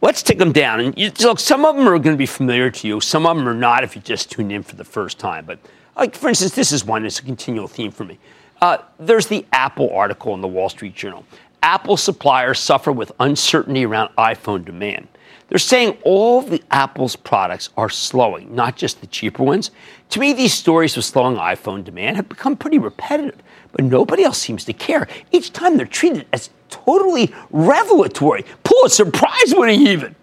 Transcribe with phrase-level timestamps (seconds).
[0.00, 0.80] Let's take them down.
[0.80, 3.00] And you, look, some of them are going to be familiar to you.
[3.00, 5.46] Some of them are not if you just tuned in for the first time.
[5.46, 5.58] But,
[5.96, 8.18] like, for instance, this is one that's a continual theme for me.
[8.60, 11.24] Uh, there's the Apple article in the Wall Street Journal.
[11.62, 15.08] Apple suppliers suffer with uncertainty around iPhone demand.
[15.48, 19.70] They're saying all the Apple's products are slowing, not just the cheaper ones.
[20.10, 23.40] To me, these stories of slowing iPhone demand have become pretty repetitive,
[23.72, 25.06] but nobody else seems to care.
[25.32, 30.14] Each time they're treated as totally revelatory, Pulitzer Prize winning even.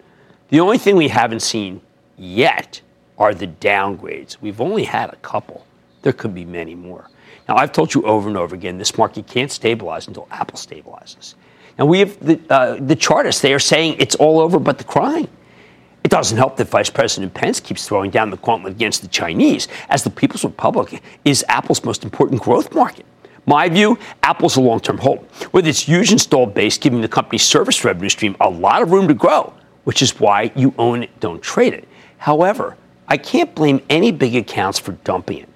[0.48, 1.80] The only thing we haven't seen
[2.18, 2.80] yet
[3.16, 4.36] are the downgrades.
[4.40, 5.64] We've only had a couple.
[6.02, 7.08] There could be many more.
[7.48, 11.34] Now, I've told you over and over again this market can't stabilize until Apple stabilizes.
[11.78, 14.84] And we have the, uh, the chartists, they are saying it's all over but the
[14.84, 15.28] crying.
[16.04, 19.68] It doesn't help that Vice President Pence keeps throwing down the gauntlet against the Chinese,
[19.88, 23.06] as the People's Republic is Apple's most important growth market.
[23.46, 27.42] My view, Apple's a long term hold, with its huge installed base giving the company's
[27.42, 29.52] service revenue stream a lot of room to grow,
[29.84, 31.88] which is why you own it, don't trade it.
[32.18, 32.76] However,
[33.08, 35.48] I can't blame any big accounts for dumping it.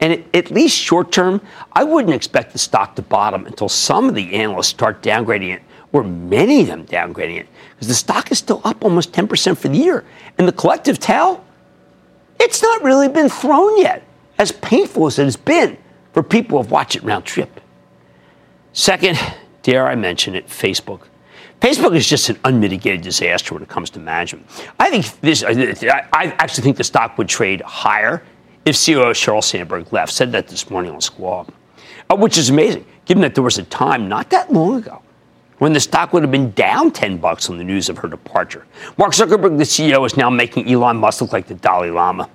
[0.00, 1.40] And at least short term,
[1.72, 5.62] I wouldn't expect the stock to bottom until some of the analysts start downgrading it,
[5.92, 9.68] or many of them downgrading it, because the stock is still up almost 10% for
[9.68, 10.04] the year.
[10.38, 11.44] And the collective tell,
[12.38, 14.02] it's not really been thrown yet,
[14.38, 15.76] as painful as it has been
[16.12, 17.60] for people who have watched it round trip.
[18.72, 19.18] Second,
[19.62, 21.02] dare I mention it, Facebook.
[21.60, 24.46] Facebook is just an unmitigated disaster when it comes to management.
[24.78, 28.22] I think this, I actually think the stock would trade higher
[28.64, 30.12] if CEO Sheryl Sandberg left.
[30.12, 31.48] Said that this morning on Squawk,
[32.08, 35.02] uh, which is amazing, given that there was a time not that long ago
[35.58, 38.66] when the stock would have been down 10 bucks on the news of her departure.
[38.96, 42.28] Mark Zuckerberg, the CEO, is now making Elon Musk look like the Dalai Lama.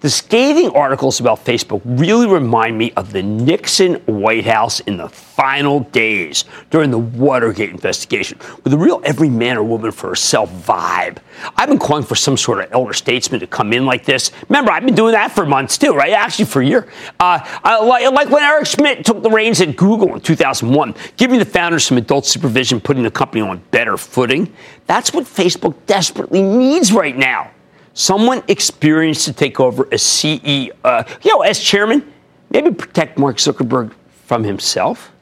[0.00, 5.10] The scathing articles about Facebook really remind me of the Nixon White House in the
[5.10, 10.50] final days during the Watergate investigation, with a real every man or woman for herself
[10.50, 11.18] vibe.
[11.54, 14.30] I've been calling for some sort of elder statesman to come in like this.
[14.48, 16.12] Remember, I've been doing that for months too, right?
[16.12, 16.90] Actually, for a year.
[17.18, 21.44] Uh, like, like, when Eric Schmidt took the reins at Google in 2001, giving the
[21.44, 24.50] founders some adult supervision, putting the company on better footing.
[24.86, 27.50] That's what Facebook desperately needs right now
[27.94, 32.12] someone experienced to take over as CEO, uh, you know, as chairman,
[32.50, 33.92] maybe protect Mark Zuckerberg
[34.24, 35.12] from himself.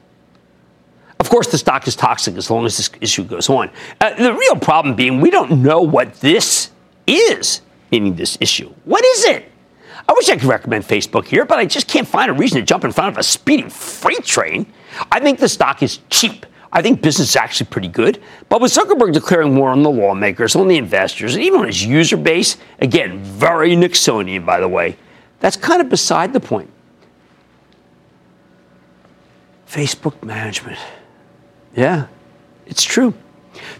[1.19, 3.69] Of course, the stock is toxic as long as this issue goes on.
[3.99, 6.71] Uh, the real problem being we don't know what this
[7.05, 8.73] is, meaning this issue.
[8.85, 9.45] What is it?
[10.07, 12.65] I wish I could recommend Facebook here, but I just can't find a reason to
[12.65, 14.65] jump in front of a speeding freight train.
[15.11, 16.45] I think the stock is cheap.
[16.71, 18.21] I think business is actually pretty good.
[18.47, 21.83] But with Zuckerberg declaring war on the lawmakers, on the investors, and even on his
[21.83, 24.97] user base, again, very Nixonian, by the way,
[25.39, 26.69] that's kind of beside the point.
[29.67, 30.77] Facebook management.
[31.75, 32.07] Yeah,
[32.65, 33.13] it's true.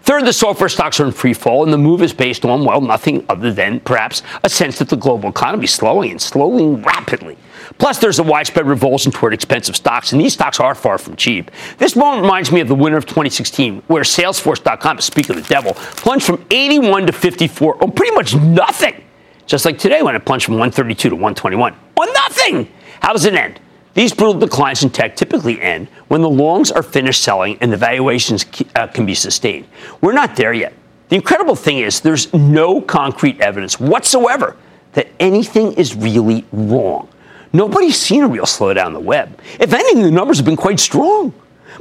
[0.02, 2.82] Third, the software stocks are in free fall, and the move is based on, well,
[2.82, 7.38] nothing other than perhaps a sense that the global economy is slowing and slowing rapidly.
[7.78, 11.52] Plus, there's a widespread revulsion toward expensive stocks, and these stocks are far from cheap.
[11.78, 15.74] This moment reminds me of the winter of 2016, where Salesforce.com, speak of the devil,
[15.76, 19.04] plunged from 81 to 54 on pretty much nothing.
[19.46, 22.72] Just like today when it plunged from 132 to 121 on nothing.
[23.02, 23.60] How does it end?
[23.94, 27.78] These brutal declines in tech typically end when the longs are finished selling and the
[27.78, 28.46] valuations
[28.76, 29.68] uh, can be sustained.
[30.02, 30.74] We're not there yet.
[31.10, 34.56] The incredible thing is, there's no concrete evidence whatsoever
[34.94, 37.10] that anything is really wrong.
[37.52, 39.40] Nobody's seen a real slowdown in the web.
[39.60, 41.34] If anything, the numbers have been quite strong.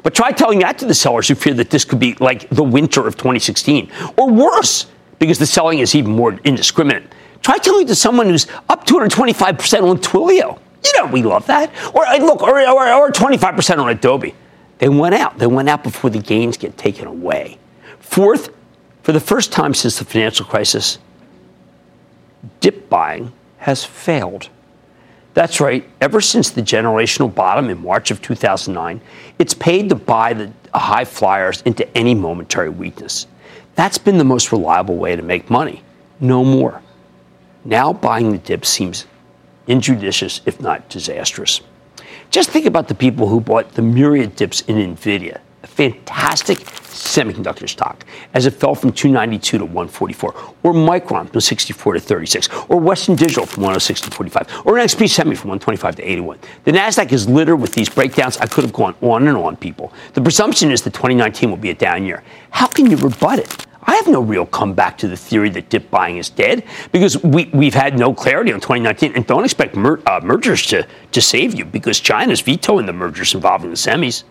[0.02, 2.62] But try telling that to the sellers who fear that this could be like the
[2.62, 4.86] winter of 2016 or worse,
[5.18, 7.04] because the selling is even more indiscriminate.
[7.42, 10.58] Try telling it to someone who's up 225% on Twilio.
[10.84, 11.70] You know, we love that.
[11.94, 14.34] Or uh, look, or, or, or 25% on Adobe.
[14.78, 15.38] They went out.
[15.38, 17.58] They went out before the gains get taken away.
[17.98, 18.50] Fourth,
[19.02, 20.98] for the first time since the financial crisis,
[22.60, 24.48] dip buying has failed.
[25.38, 25.88] That's right.
[26.00, 29.00] Ever since the generational bottom in March of 2009,
[29.38, 33.28] it's paid to buy the high flyers into any momentary weakness.
[33.76, 35.84] That's been the most reliable way to make money.
[36.18, 36.82] No more.
[37.64, 39.06] Now buying the dip seems
[39.68, 41.60] injudicious, if not disastrous.
[42.32, 45.38] Just think about the people who bought the myriad dips in NVIDIA,
[45.78, 48.04] fantastic semiconductor stock
[48.34, 50.34] as it fell from 292 to 144,
[50.64, 55.08] or Micron from 64 to 36, or Western Digital from 106 to 45, or NXP
[55.08, 56.38] Semi from 125 to 81.
[56.64, 58.38] The NASDAQ is littered with these breakdowns.
[58.38, 59.92] I could have gone on and on, people.
[60.14, 62.24] The presumption is that 2019 will be a down year.
[62.50, 63.66] How can you rebut it?
[63.84, 67.44] I have no real comeback to the theory that dip buying is dead because we,
[67.54, 71.54] we've had no clarity on 2019 and don't expect mer- uh, mergers to, to save
[71.54, 74.24] you because China's vetoing the mergers involving the semis.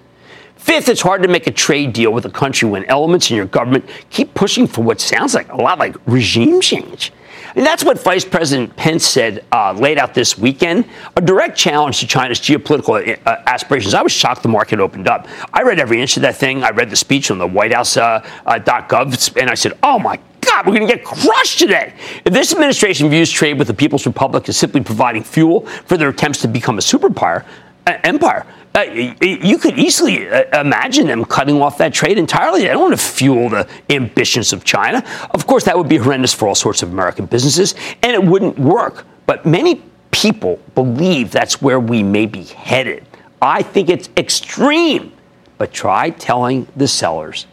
[0.57, 3.45] Fifth, it's hard to make a trade deal with a country when elements in your
[3.45, 7.11] government keep pushing for what sounds like a lot like regime change.
[7.55, 10.85] And that's what Vice President Pence said, uh, laid out this weekend.
[11.15, 13.93] A direct challenge to China's geopolitical uh, aspirations.
[13.93, 15.27] I was shocked the market opened up.
[15.53, 16.63] I read every inch of that thing.
[16.63, 18.59] I read the speech on the White House uh, uh
[19.37, 21.93] and I said, "Oh my God, we're going to get crushed today.
[22.25, 26.09] If this administration views trade with the People's Republic as simply providing fuel for their
[26.09, 27.43] attempts to become a superpower,
[27.85, 28.45] uh, empire,
[28.77, 28.83] uh,
[29.21, 32.61] you could easily uh, imagine them cutting off that trade entirely.
[32.61, 35.03] They don't want to fuel the ambitions of China.
[35.31, 38.59] Of course, that would be horrendous for all sorts of American businesses, and it wouldn't
[38.59, 39.05] work.
[39.25, 39.81] But many
[40.11, 43.05] people believe that's where we may be headed.
[43.41, 45.11] I think it's extreme,
[45.57, 47.47] but try telling the sellers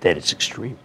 [0.00, 0.78] that it's extreme.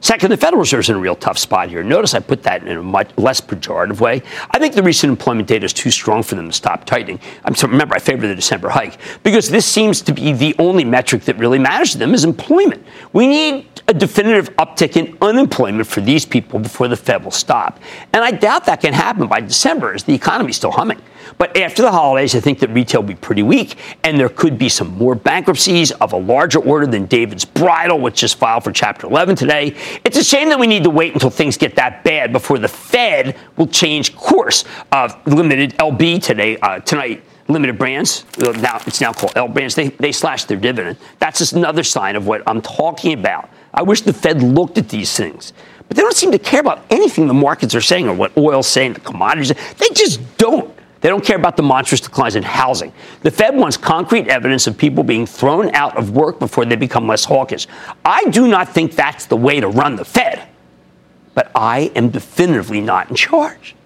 [0.00, 1.82] Second, the Federal Reserve is in a real tough spot here.
[1.82, 4.22] Notice I put that in a much less pejorative way.
[4.52, 7.18] I think the recent employment data is too strong for them to stop tightening.
[7.44, 10.84] I'm so remember I favor the December hike because this seems to be the only
[10.84, 12.84] metric that really matters to them is employment.
[13.12, 17.80] We need a definitive uptick in unemployment for these people before the Fed will stop.
[18.12, 21.02] And I doubt that can happen by December as the economy is still humming.
[21.36, 24.58] But after the holidays, I think that retail will be pretty weak, and there could
[24.58, 28.72] be some more bankruptcies of a larger order than David's Bridal, which just filed for
[28.72, 29.76] Chapter 11 today.
[30.04, 32.68] It's a shame that we need to wait until things get that bad before the
[32.68, 34.64] Fed will change course.
[34.92, 38.24] of limited LB today, uh, tonight limited brands.
[38.38, 39.74] Now it's now called L brands.
[39.74, 40.98] They they slashed their dividend.
[41.18, 43.50] That's just another sign of what I'm talking about.
[43.72, 45.52] I wish the Fed looked at these things,
[45.88, 48.66] but they don't seem to care about anything the markets are saying or what oil's
[48.66, 49.52] saying, the commodities.
[49.76, 50.74] They just don't.
[51.00, 52.92] They don't care about the monstrous declines in housing.
[53.22, 57.06] The Fed wants concrete evidence of people being thrown out of work before they become
[57.06, 57.68] less hawkish.
[58.04, 60.48] I do not think that's the way to run the Fed,
[61.34, 63.76] but I am definitively not in charge.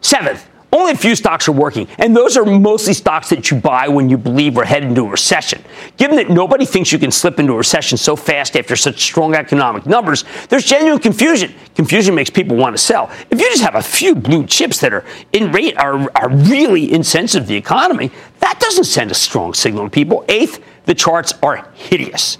[0.00, 3.86] Seventh, only a few stocks are working, and those are mostly stocks that you buy
[3.88, 5.62] when you believe we're headed into a recession.
[5.96, 9.34] Given that nobody thinks you can slip into a recession so fast after such strong
[9.34, 11.54] economic numbers, there's genuine confusion.
[11.76, 13.10] Confusion makes people want to sell.
[13.30, 16.92] If you just have a few blue chips that are in rate are, are really
[16.92, 20.24] insensitive to the economy, that doesn't send a strong signal to people.
[20.28, 22.38] Eighth, the charts are hideous.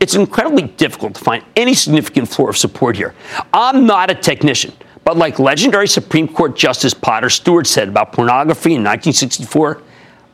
[0.00, 3.14] It's incredibly difficult to find any significant floor of support here.
[3.52, 4.72] I'm not a technician.
[5.04, 9.82] But like legendary Supreme Court Justice Potter Stewart said about pornography in 1964,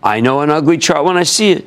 [0.03, 1.67] I know an ugly chart when I see it.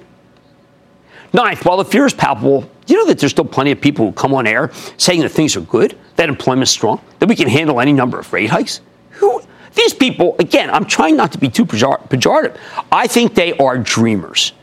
[1.34, 4.12] Ninth, while the fear is palpable, you know that there's still plenty of people who
[4.12, 7.80] come on air saying that things are good, that employment's strong, that we can handle
[7.80, 8.82] any number of rate hikes.
[9.12, 9.42] Who?
[9.76, 12.58] These people, again, I'm trying not to be too pejorative.
[12.92, 14.54] I think they are dreamers.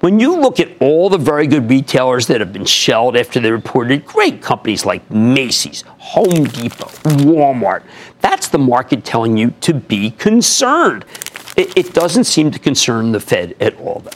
[0.00, 3.50] When you look at all the very good retailers that have been shelled after they
[3.50, 6.88] reported, great companies like Macy's, Home Depot,
[7.24, 7.82] Walmart,
[8.20, 11.04] that's the market telling you to be concerned.
[11.56, 14.10] It, it doesn't seem to concern the Fed at all, though.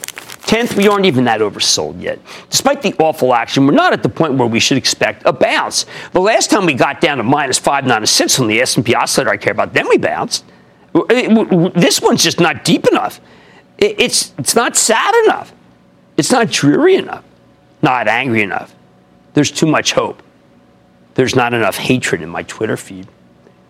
[0.49, 2.19] Tenth, we aren't even that oversold yet.
[2.49, 5.85] Despite the awful action, we're not at the point where we should expect a bounce.
[6.11, 9.29] The last time we got down to minus five, nine, six on the S&P oscillator
[9.29, 10.43] I care about, then we bounced.
[11.07, 13.21] This one's just not deep enough.
[13.77, 15.53] It's, it's not sad enough.
[16.19, 17.23] It's not dreary enough,
[17.81, 18.75] not angry enough.
[19.35, 20.21] There's too much hope.
[21.13, 23.07] There's not enough hatred in my Twitter feed.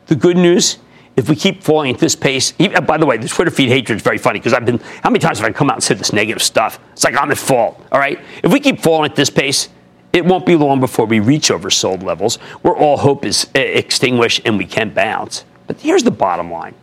[0.08, 0.80] The good news
[1.16, 3.98] if we keep falling at this pace, even, by the way, the Twitter feed hatred
[3.98, 6.00] is very funny because I've been, how many times have I come out and said
[6.00, 6.80] this negative stuff?
[6.94, 8.20] It's like I'm at fault, all right?
[8.42, 9.68] If we keep falling at this pace,
[10.14, 14.42] it won't be long before we reach oversold levels where all hope is uh, extinguished
[14.46, 15.44] and we can bounce.
[15.68, 16.74] But here's the bottom line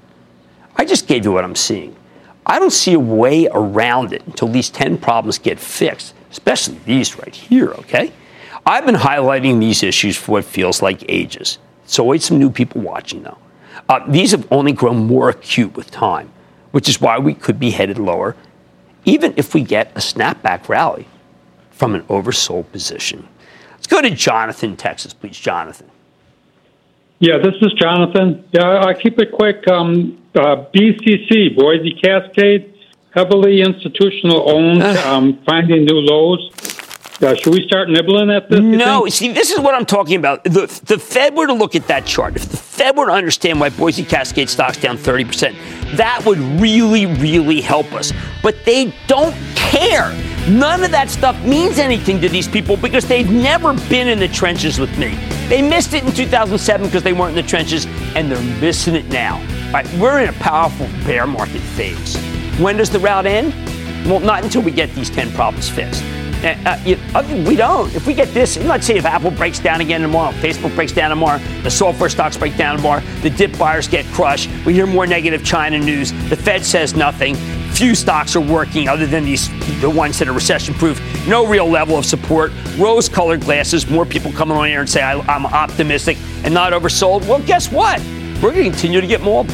[0.76, 1.96] I just gave you what I'm seeing.
[2.46, 7.18] I don't see a way around it until these 10 problems get fixed, especially these
[7.18, 8.12] right here, okay?
[8.64, 11.58] I've been highlighting these issues for what feels like ages.
[11.84, 13.38] It's always some new people watching, though.
[13.88, 16.30] Uh, these have only grown more acute with time,
[16.70, 18.36] which is why we could be headed lower,
[19.04, 21.06] even if we get a snapback rally
[21.70, 23.28] from an oversold position.
[23.72, 25.90] Let's go to Jonathan, Texas, please, Jonathan.
[27.18, 28.44] Yeah, this is Jonathan.
[28.52, 29.66] Yeah, I keep it quick.
[29.68, 32.74] Um, uh, BCC, Boise Cascade,
[33.10, 36.50] heavily institutional owned, um, finding new lows.
[37.22, 38.60] Uh, should we start nibbling at this?
[38.60, 40.44] No, see, this is what I'm talking about.
[40.44, 43.58] The, the Fed were to look at that chart, if the Fed were to understand
[43.58, 48.12] why Boise Cascade stock's down 30%, that would really, really help us.
[48.42, 50.12] But they don't care.
[50.46, 54.28] None of that stuff means anything to these people because they've never been in the
[54.28, 55.16] trenches with me.
[55.48, 59.06] They missed it in 2007 because they weren't in the trenches, and they're missing it
[59.06, 59.38] now.
[59.72, 62.16] Right, we're in a powerful bear market phase.
[62.58, 63.52] When does the rout end?
[64.08, 66.02] Well, not until we get these 10 problems fixed.
[66.44, 66.78] Uh,
[67.14, 67.92] uh, we don't.
[67.94, 71.10] If we get this, let's say if Apple breaks down again tomorrow, Facebook breaks down
[71.10, 75.06] tomorrow, the software stocks break down tomorrow, the dip buyers get crushed, we hear more
[75.06, 77.34] negative China news, the Fed says nothing,
[77.76, 79.48] few stocks are working other than these
[79.80, 81.00] the ones that are recession proof.
[81.26, 82.52] No real level of support.
[82.78, 83.90] Rose colored glasses.
[83.90, 87.26] More people coming on here and say I, am optimistic and not oversold.
[87.28, 88.00] Well, guess what?
[88.42, 89.46] We're going to continue to get more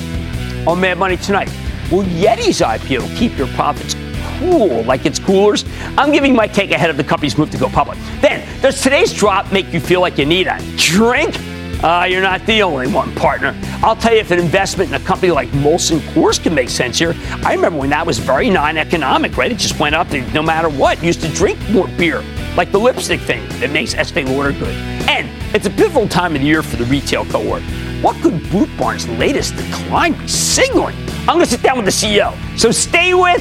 [0.66, 1.48] on Mad Money tonight.
[1.92, 3.94] Will Yeti's IPO keep your profits
[4.38, 5.64] cool like it's coolers?
[5.96, 7.96] I'm giving my take ahead of the company's move to go public.
[8.20, 11.38] Then, does today's drop make you feel like you need a drink?
[11.84, 13.56] Uh, you're not the only one, partner.
[13.84, 16.98] I'll tell you if an investment in a company like Molson Coors can make sense
[16.98, 17.14] here.
[17.44, 19.50] I remember when that was very non-economic, right?
[19.50, 21.02] It just went up no matter what.
[21.02, 22.24] Used to drink more beer,
[22.56, 24.74] like the lipstick thing that makes Estee Lauder good.
[25.08, 27.62] And it's a pivotal time of the year for the retail cohort.
[28.02, 30.96] What could Boot Barn's latest decline be signaling?
[31.20, 32.34] I'm going to sit down with the CEO.
[32.58, 33.40] So stay with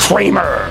[0.00, 0.68] Cramer.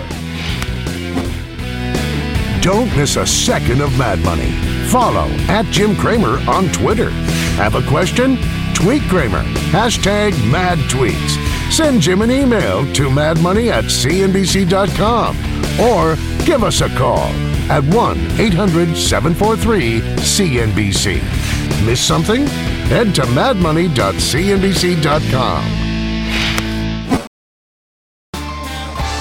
[2.62, 4.52] Don't miss a second of Mad Money.
[4.90, 7.12] Follow at Jim Cramer on Twitter.
[7.56, 8.38] Have a question?
[8.74, 9.44] Tweet Cramer.
[9.72, 11.72] Hashtag mad tweets.
[11.72, 15.38] Send Jim an email to madmoney at cnbc.com
[15.80, 17.30] or give us a call
[17.72, 21.86] at 1 800 743 CNBC.
[21.86, 22.73] Miss something?
[22.90, 25.64] Head to madmoney.cnbc.com.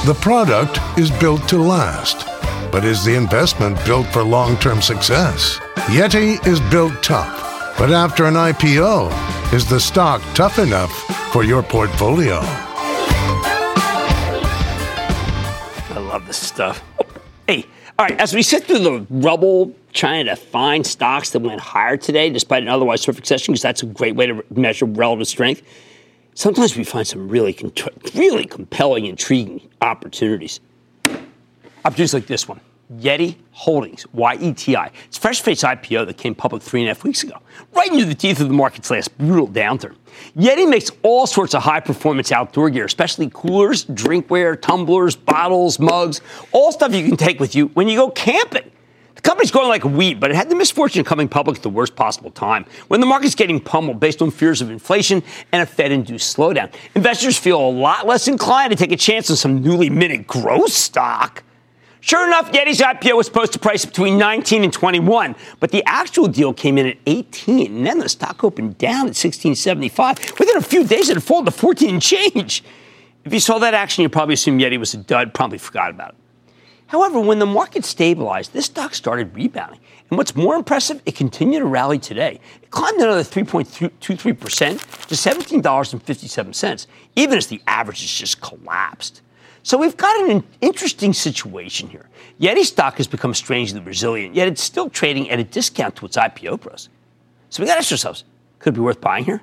[0.05, 2.27] The product is built to last,
[2.73, 5.59] but is the investment built for long term success?
[5.87, 9.13] Yeti is built tough, but after an IPO,
[9.53, 10.91] is the stock tough enough
[11.33, 12.41] for your portfolio?
[15.91, 16.83] I love this stuff.
[17.47, 17.65] Hey,
[17.97, 21.97] all right, as we sit through the rubble trying to find stocks that went higher
[21.97, 25.63] today, despite an otherwise terrific session, because that's a great way to measure relative strength
[26.35, 27.57] sometimes we find some really,
[28.15, 30.61] really compelling, intriguing opportunities.
[31.85, 32.61] Opportunities like this one.
[32.99, 34.91] Yeti Holdings, YETI.
[35.07, 37.39] It's fresh face IPO that came public three and a half weeks ago,
[37.73, 39.97] right into the teeth of the market's last brutal downturn.
[40.37, 46.21] Yeti makes all sorts of high performance outdoor gear, especially coolers, drinkware, tumblers, bottles, mugs,
[46.53, 48.71] all stuff you can take with you when you go camping.
[49.15, 51.69] The company's growing like weed, but it had the misfortune of coming public at the
[51.69, 55.67] worst possible time, when the market's getting pummeled based on fears of inflation and a
[55.67, 56.73] Fed-induced slowdown.
[56.95, 60.73] Investors feel a lot less inclined to take a chance on some newly minted growth
[60.73, 61.45] stock.
[62.01, 66.27] Sure enough, Yeti's IPO was supposed to price between 19 and 21, but the actual
[66.27, 70.39] deal came in at 18, and then the stock opened down at 16.75.
[70.39, 72.65] Within a few days, it had fallen to 14 and change.
[73.25, 76.09] If you saw that action, you probably assumed Yeti was a dud, probably forgot about
[76.09, 76.17] it.
[76.93, 79.81] However, when the market stabilized, this stock started rebounding.
[80.11, 82.39] And what's more impressive, it continued to rally today.
[82.63, 89.23] It climbed another 3.23% to $17.57, even as the averages just collapsed.
[89.63, 92.11] So we've got an interesting situation here.
[92.39, 96.19] Yeti stock has become strangely resilient, yet it's still trading at a discount to its
[96.19, 96.91] IPO price.
[97.49, 98.25] So we got to ask ourselves,
[98.59, 99.41] could it be worth buying here?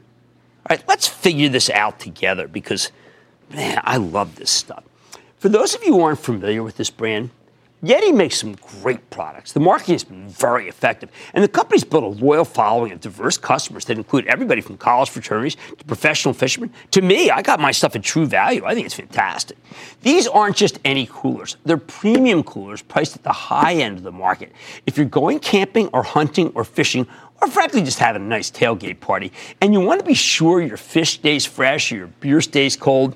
[0.70, 2.92] All right, let's figure this out together because,
[3.50, 4.84] man, I love this stuff.
[5.40, 7.32] For those of you who aren't familiar with this brand,
[7.84, 9.54] Yeti makes some great products.
[9.54, 13.38] The marketing has been very effective, and the company's built a loyal following of diverse
[13.38, 16.74] customers that include everybody from college fraternities to professional fishermen.
[16.92, 18.66] To me, I got my stuff at true value.
[18.66, 19.58] I think it's fantastic.
[20.02, 24.12] These aren't just any coolers, they're premium coolers priced at the high end of the
[24.12, 24.52] market.
[24.86, 27.08] If you're going camping or hunting or fishing,
[27.42, 29.32] or frankly just having a nice tailgate party,
[29.62, 33.16] and you want to be sure your fish stays fresh or your beer stays cold,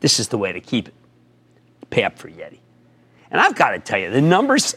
[0.00, 0.94] this is the way to keep it.
[1.90, 2.58] Pay up for Yeti.
[3.34, 4.76] And I've got to tell you, the numbers,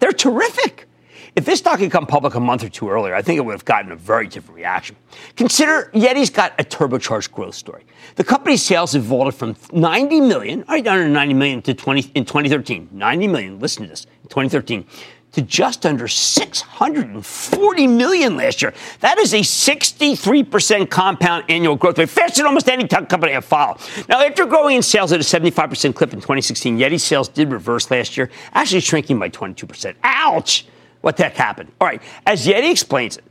[0.00, 0.88] they're terrific.
[1.36, 3.52] If this stock had come public a month or two earlier, I think it would
[3.52, 4.96] have gotten a very different reaction.
[5.36, 7.84] Consider Yeti's got a turbocharged growth story.
[8.16, 12.24] The company's sales have vaulted from 90 million, right under 90 million to 20 in
[12.24, 12.88] 2013.
[12.90, 14.84] 90 million, listen to this, in 2013
[15.32, 18.72] to just under 640 million last year.
[19.00, 23.40] That is a 63% compound annual growth rate, faster than almost any tech company I
[23.40, 23.78] follow.
[24.08, 27.90] Now, after growing in sales at a 75% clip in 2016, Yeti sales did reverse
[27.90, 29.94] last year, actually shrinking by 22%.
[30.02, 30.66] Ouch!
[31.00, 31.72] What the heck happened?
[31.80, 33.24] All right, as Yeti explains it,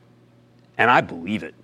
[0.78, 1.56] and I believe it,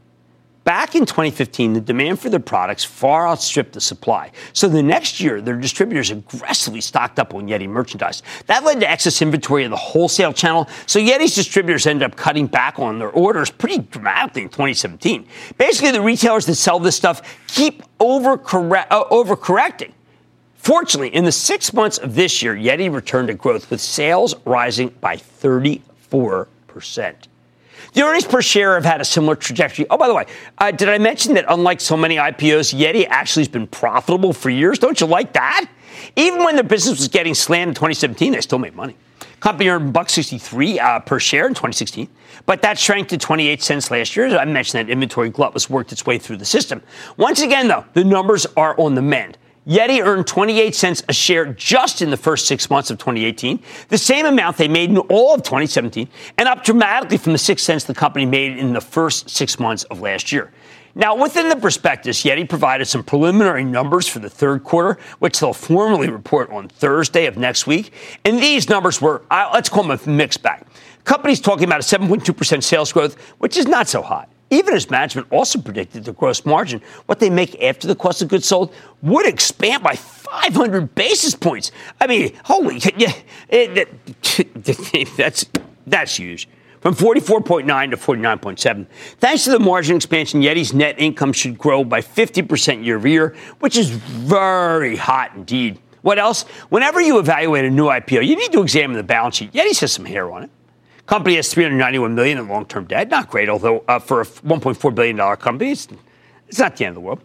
[0.67, 4.33] Back in 2015, the demand for their products far outstripped the supply.
[4.51, 8.21] So the next year, their distributors aggressively stocked up on Yeti merchandise.
[8.47, 10.67] That led to excess inventory in the wholesale channel.
[10.85, 15.25] So Yeti's distributors ended up cutting back on their orders pretty dramatically in 2017.
[15.57, 19.93] Basically, the retailers that sell this stuff keep overcorrect, uh, overcorrecting.
[20.55, 24.89] Fortunately, in the six months of this year, Yeti returned to growth with sales rising
[24.99, 27.29] by 34 percent.
[27.93, 29.85] The earnings per share have had a similar trajectory.
[29.89, 30.25] Oh, by the way,
[30.57, 34.49] uh, did I mention that unlike so many IPOs, Yeti actually has been profitable for
[34.49, 34.79] years?
[34.79, 35.69] Don't you like that?
[36.15, 38.95] Even when their business was getting slammed in 2017, they still made money.
[39.39, 42.09] Company earned buck 63 uh, per share in 2016,
[42.45, 44.35] but that shrank to 28 cents last year.
[44.37, 46.81] I mentioned that inventory glut was worked its way through the system.
[47.17, 49.37] Once again, though, the numbers are on the mend.
[49.67, 53.59] Yeti earned 28 cents a share just in the first six months of 2018,
[53.89, 56.07] the same amount they made in all of 2017,
[56.37, 59.83] and up dramatically from the six cents the company made in the first six months
[59.85, 60.53] of last year.
[60.95, 65.53] Now, within the prospectus, Yeti provided some preliminary numbers for the third quarter, which they'll
[65.53, 67.91] formally report on Thursday of next week.
[68.25, 70.65] And these numbers were, uh, let's call them a mixed bag.
[71.03, 74.27] Company's talking about a 7.2% sales growth, which is not so hot.
[74.49, 78.29] Even as management also predicted the gross margin, what they make after the cost of
[78.29, 81.71] goods sold, would expand by 500 basis points.
[81.99, 83.13] I mean, holy, yeah,
[83.49, 83.89] it,
[84.37, 85.45] it, that's
[85.85, 86.47] that's huge.
[86.79, 88.85] From 44.9 to 49.7.
[89.19, 93.35] Thanks to the margin expansion, Yeti's net income should grow by 50% year over year,
[93.59, 95.79] which is very hot indeed.
[96.03, 96.43] What else?
[96.69, 99.51] Whenever you evaluate a new IPO, you need to examine the balance sheet.
[99.51, 100.49] Yeti has some hair on it.
[101.07, 103.09] Company has 391 million in long-term debt.
[103.09, 105.87] Not great, although uh, for a 1.4 billion dollar company, it's,
[106.47, 107.21] it's not the end of the world.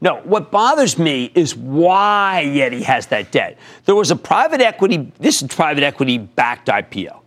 [0.00, 3.56] No, what bothers me is why Yeti has that debt.
[3.86, 7.20] There was a private equity, this is private equity backed IPO.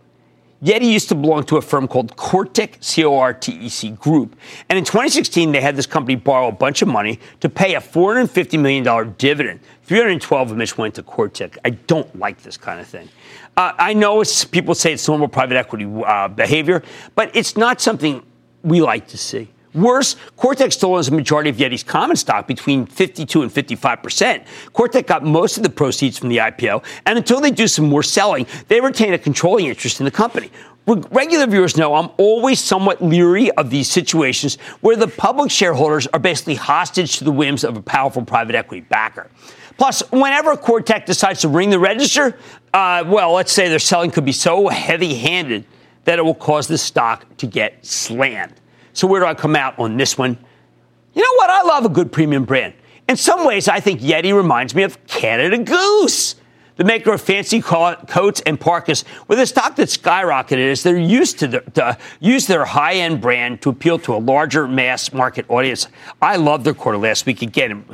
[0.62, 3.90] Yeti used to belong to a firm called Cortec, C O R T E C
[3.90, 4.36] Group.
[4.68, 7.80] And in 2016, they had this company borrow a bunch of money to pay a
[7.80, 11.56] $450 million dividend, 312 of which went to Cortec.
[11.64, 13.08] I don't like this kind of thing.
[13.58, 16.84] Uh, I know people say it's normal private equity uh, behavior,
[17.16, 18.24] but it's not something
[18.62, 19.48] we like to see.
[19.74, 24.44] Worse, Cortec still owns a majority of Yeti's common stock between 52 and 55 percent.
[24.72, 28.04] Cortec got most of the proceeds from the IPO, and until they do some more
[28.04, 30.52] selling, they retain a controlling interest in the company.
[30.86, 36.20] Regular viewers know I'm always somewhat leery of these situations where the public shareholders are
[36.20, 39.28] basically hostage to the whims of a powerful private equity backer.
[39.78, 42.36] Plus, whenever Cortec decides to ring the register,
[42.74, 45.64] uh, well, let's say their selling could be so heavy handed
[46.04, 48.54] that it will cause the stock to get slammed.
[48.92, 50.36] So, where do I come out on this one?
[51.14, 51.50] You know what?
[51.50, 52.74] I love a good premium brand.
[53.08, 56.34] In some ways, I think Yeti reminds me of Canada Goose,
[56.76, 61.38] the maker of fancy coats and parkas, with a stock that skyrocketed as they're used
[61.38, 65.46] to, the, to use their high end brand to appeal to a larger mass market
[65.48, 65.86] audience.
[66.20, 67.42] I loved their quarter last week.
[67.42, 67.84] Again,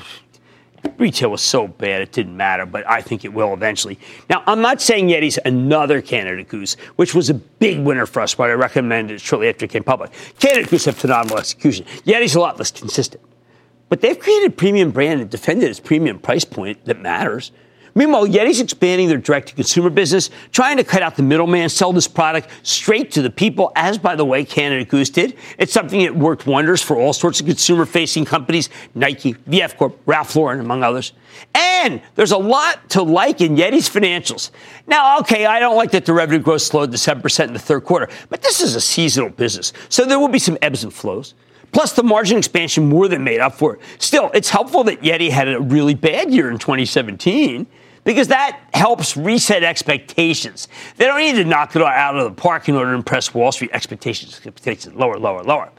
[0.99, 3.99] retail was so bad it didn't matter, but I think it will eventually.
[4.31, 8.35] Now, I'm not saying Yeti's another Canada Goose, which was a big winner for us,
[8.35, 10.13] but I recommended it shortly after it came public.
[10.39, 11.85] Canada Goose have phenomenal execution.
[12.05, 13.23] Yeti's a lot less consistent.
[13.89, 17.53] But they've created a premium brand and defended its premium price point that matters.
[17.95, 21.93] Meanwhile, Yeti's expanding their direct to consumer business, trying to cut out the middleman, sell
[21.93, 25.37] this product straight to the people, as by the way, Canada Goose did.
[25.59, 30.01] It's something that worked wonders for all sorts of consumer facing companies Nike, VF Corp,
[30.07, 31.13] Ralph Lauren, among others.
[31.55, 34.51] And there's a lot to like in Yeti's financials.
[34.87, 37.85] Now, okay, I don't like that the revenue growth slowed to 7% in the third
[37.85, 41.35] quarter, but this is a seasonal business, so there will be some ebbs and flows.
[41.73, 43.81] Plus, the margin expansion more than made up for it.
[43.99, 47.67] Still, it's helpful that Yeti had a really bad year in 2017
[48.05, 50.69] because that helps reset expectations.
[50.97, 53.51] They don't need to knock it out of the park in order to impress Wall
[53.51, 54.35] Street expectations.
[54.35, 55.71] Expectations lower, lower, lower.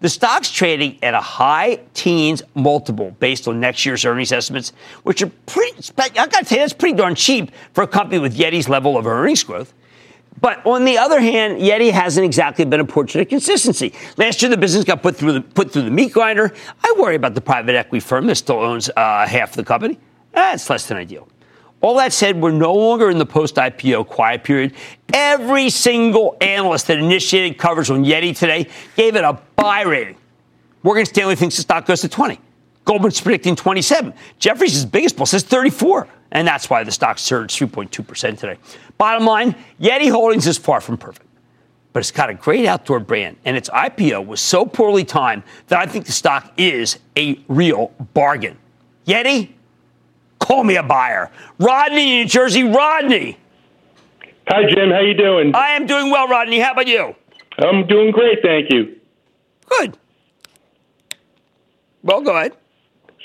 [0.00, 4.72] The stock's trading at a high teens multiple based on next year's earnings estimates,
[5.04, 8.36] which are pretty, I gotta tell you, that's pretty darn cheap for a company with
[8.36, 9.72] Yeti's level of earnings growth.
[10.40, 13.94] But on the other hand, Yeti hasn't exactly been a portrait of consistency.
[14.16, 16.52] Last year, the business got put through the, put through the meat grinder.
[16.82, 20.00] I worry about the private equity firm that still owns uh, half the company.
[20.32, 21.28] That's less than ideal.
[21.82, 24.74] All that said, we're no longer in the post IPO quiet period.
[25.12, 30.16] Every single analyst that initiated coverage on Yeti today gave it a buy rating.
[30.84, 32.40] Morgan Stanley thinks the stock goes to 20.
[32.84, 34.14] Goldman's predicting 27.
[34.38, 36.08] Jefferies' biggest bull says 34.
[36.32, 38.58] And that's why the stock surged 3.2% today.
[38.96, 41.28] Bottom line Yeti Holdings is far from perfect,
[41.92, 45.78] but it's got a great outdoor brand, and its IPO was so poorly timed that
[45.78, 48.56] I think the stock is a real bargain.
[49.06, 49.50] Yeti,
[50.42, 51.30] call me a buyer.
[51.58, 53.38] Rodney, New Jersey, Rodney.
[54.48, 54.90] Hi, Jim.
[54.90, 55.54] How you doing?
[55.54, 56.58] I am doing well, Rodney.
[56.58, 57.14] How about you?
[57.58, 58.96] I'm doing great, thank you.
[59.66, 59.96] Good.
[62.02, 62.52] Well, go ahead.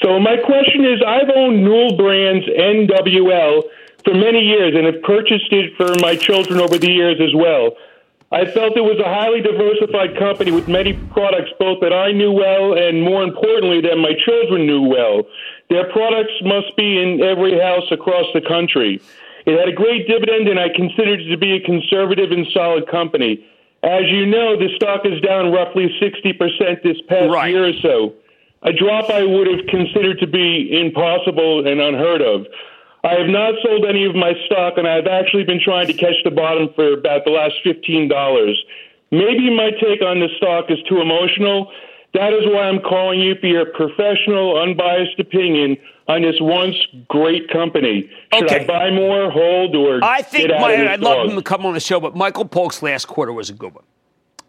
[0.02, 3.64] So my question is, I've owned Newell Brands NWL
[4.06, 7.72] for many years and have purchased it for my children over the years as well.
[8.32, 12.32] I felt it was a highly diversified company with many products both that I knew
[12.32, 15.24] well and more importantly that my children knew well.
[15.70, 19.02] Their products must be in every house across the country.
[19.46, 22.88] It had a great dividend and I considered it to be a conservative and solid
[22.88, 23.46] company.
[23.84, 27.52] As you know, the stock is down roughly 60% this past Right.
[27.52, 28.14] year or so.
[28.64, 32.48] A drop I would have considered to be impossible and unheard of.
[33.04, 36.16] I have not sold any of my stock, and I've actually been trying to catch
[36.24, 38.58] the bottom for about the last $15.
[39.12, 41.72] Maybe my take on the stock is too emotional.
[42.14, 46.76] That is why I'm calling you for your professional, unbiased opinion on this once
[47.08, 48.10] great company.
[48.34, 48.64] Should Okay.
[48.64, 51.66] I buy more, hold, or I think get out my, I'd love him to come
[51.66, 53.84] on the show, but Michael Polk's last quarter was a good one.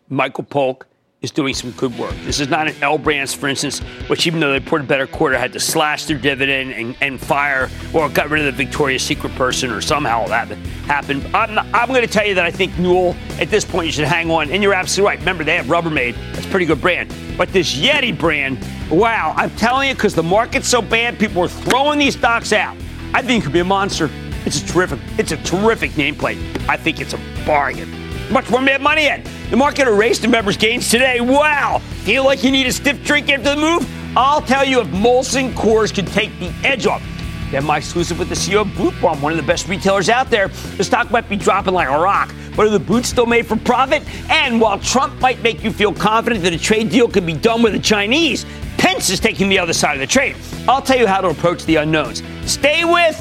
[0.09, 0.87] Michael Polk
[1.21, 2.15] is doing some good work.
[2.25, 5.07] This is not an L Brands, for instance, which even though they reported a better
[5.07, 9.03] quarter, had to slash their dividend and, and fire or got rid of the Victoria's
[9.03, 10.47] Secret person or somehow that
[10.87, 11.25] happened.
[11.35, 14.05] I'm, I'm going to tell you that I think Newell, at this point, you should
[14.05, 14.51] hang on.
[14.51, 15.19] And you're absolutely right.
[15.19, 16.15] Remember, they have Rubbermaid.
[16.35, 17.13] That's a pretty good brand.
[17.37, 21.49] But this Yeti brand, wow, I'm telling you, because the market's so bad, people are
[21.49, 22.77] throwing these stocks out.
[23.13, 24.09] I think it could be a monster.
[24.47, 26.39] It's a terrific, it's a terrific nameplate.
[26.69, 28.08] I think it's a bargain.
[28.31, 29.23] Much more mad money in.
[29.51, 31.21] The market erased the members' gains today.
[31.21, 31.79] Wow.
[32.05, 34.17] Feel like you need a stiff drink after the move?
[34.17, 37.03] I'll tell you if Molson Coors could take the edge off.
[37.51, 40.29] Then my exclusive with the CEO of Boot Barn, one of the best retailers out
[40.29, 40.49] there.
[40.77, 43.57] The stock might be dropping like a rock, but are the boots still made for
[43.57, 44.03] profit?
[44.31, 47.63] And while Trump might make you feel confident that a trade deal could be done
[47.63, 48.45] with the Chinese,
[48.77, 50.37] Pence is taking the other side of the trade.
[50.69, 52.23] I'll tell you how to approach the unknowns.
[52.45, 53.17] Stay with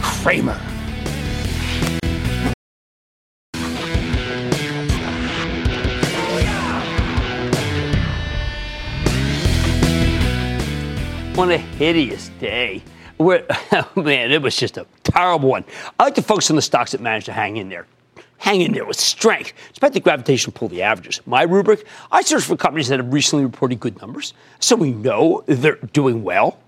[0.00, 0.69] Cramer.
[11.40, 12.82] On a hideous day.
[13.22, 15.64] Oh man, it was just a terrible one.
[15.98, 17.86] I like to focus on the stocks that managed to hang in there.
[18.38, 21.20] Hang in there with strength, despite the gravitational pull of the averages.
[21.26, 25.44] My rubric, I search for companies that have recently reported good numbers, so we know
[25.46, 26.58] they're doing well,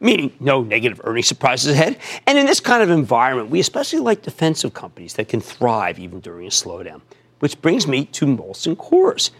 [0.00, 1.98] meaning no negative earnings surprises ahead.
[2.26, 6.20] And in this kind of environment, we especially like defensive companies that can thrive even
[6.20, 7.00] during a slowdown.
[7.38, 9.30] Which brings me to Molson Coors.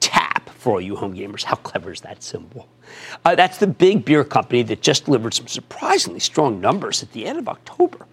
[0.00, 1.44] TAP for all you home gamers.
[1.44, 2.68] How clever is that symbol?
[3.24, 7.26] Uh, that's the big beer company that just delivered some surprisingly strong numbers at the
[7.26, 8.06] end of October.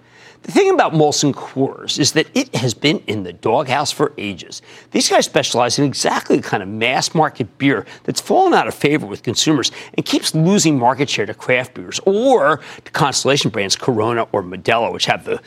[0.44, 4.62] The thing about Molson Coors is that it has been in the doghouse for ages.
[4.92, 8.74] These guys specialize in exactly the kind of mass market beer that's fallen out of
[8.74, 13.76] favor with consumers and keeps losing market share to craft beers or to constellation brands
[13.76, 15.42] Corona or Modelo, which have the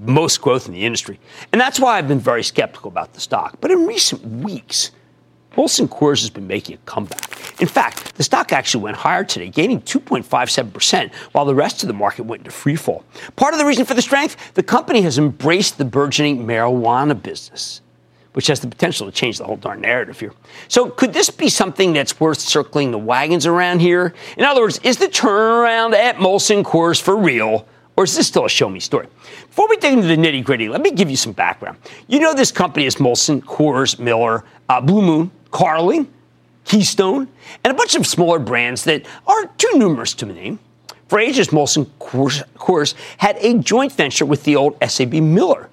[0.00, 1.20] most growth in the industry.
[1.52, 3.58] And that's why I've been very skeptical about the stock.
[3.60, 4.90] But in recent weeks,
[5.56, 7.30] Molson Coors has been making a comeback.
[7.60, 11.92] In fact, the stock actually went higher today, gaining 2.57%, while the rest of the
[11.92, 13.04] market went into free fall.
[13.36, 17.82] Part of the reason for the strength, the company has embraced the burgeoning marijuana business,
[18.32, 20.32] which has the potential to change the whole darn narrative here.
[20.68, 24.14] So, could this be something that's worth circling the wagons around here?
[24.38, 27.66] In other words, is the turnaround at Molson Coors for real?
[27.96, 29.08] Or is this still a show me story?
[29.48, 31.76] Before we dig into the nitty gritty, let me give you some background.
[32.06, 36.12] You know this company is Molson, Coors, Miller, uh, Blue Moon, Carling,
[36.64, 37.28] Keystone,
[37.64, 40.58] and a bunch of smaller brands that are too numerous to name.
[41.08, 45.68] For ages, Molson Coors, Coors had a joint venture with the old SAB Miller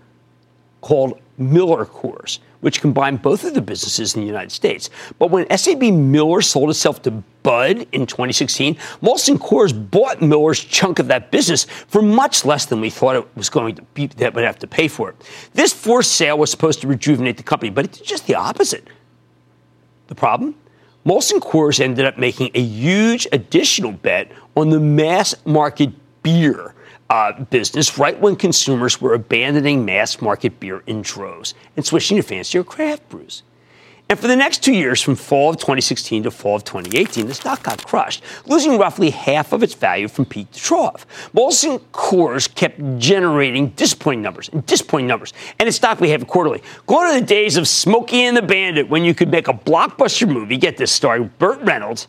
[0.81, 4.89] called Miller Coors, which combined both of the businesses in the United States.
[5.19, 7.11] But when SAB Miller sold itself to
[7.43, 12.81] Bud in 2016, Molson Coors bought Miller's chunk of that business for much less than
[12.81, 15.15] we thought it was going to be that would have to pay for it.
[15.53, 18.87] This forced sale was supposed to rejuvenate the company, but it did just the opposite.
[20.07, 20.55] The problem?
[21.05, 25.91] Molson Coors ended up making a huge additional bet on the mass market
[26.21, 26.73] beer
[27.09, 32.23] uh, business right when consumers were abandoning mass market beer in droves and switching to
[32.23, 33.43] fancier craft brews.
[34.09, 37.33] And for the next two years, from fall of 2016 to fall of 2018, the
[37.33, 41.05] stock got crushed, losing roughly half of its value from peak to trough.
[41.33, 46.63] Molson Coors kept generating disappointing numbers and disappointing numbers, and its stock behaved quarterly.
[46.85, 50.31] Going to the days of Smokey and the Bandit when you could make a blockbuster
[50.31, 52.07] movie, get this starring Burt Reynolds,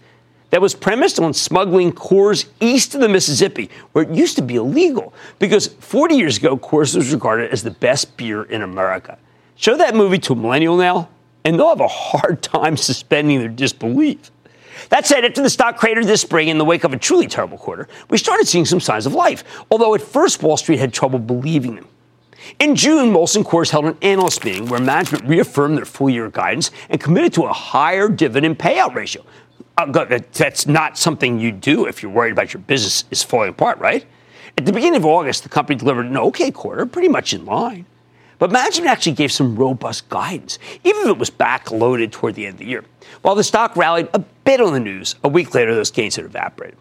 [0.51, 4.55] that was premised on smuggling Coors east of the Mississippi, where it used to be
[4.55, 9.19] illegal, because 40 years ago, Coors was regarded as the best beer in America.
[9.57, 11.09] Show that movie to a millennial now,
[11.45, 14.31] and they'll have a hard time suspending their disbelief.
[14.91, 17.59] That said, after the stock cratered this spring in the wake of a truly terrible
[17.59, 21.19] quarter, we started seeing some signs of life, although at first Wall Street had trouble
[21.19, 21.89] believing them.
[22.59, 26.71] In June, Molson Coors held an analyst meeting where management reaffirmed their full year guidance
[26.89, 29.25] and committed to a higher dividend payout ratio.
[29.77, 33.79] Uh, that's not something you do if you're worried about your business is falling apart,
[33.79, 34.07] right?
[34.57, 37.87] At the beginning of August, the company delivered an okay quarter, pretty much in line.
[38.39, 42.55] But management actually gave some robust guidance, even if it was backloaded toward the end
[42.55, 42.85] of the year.
[43.23, 46.25] While the stock rallied a bit on the news, a week later, those gains had
[46.25, 46.79] evaporated.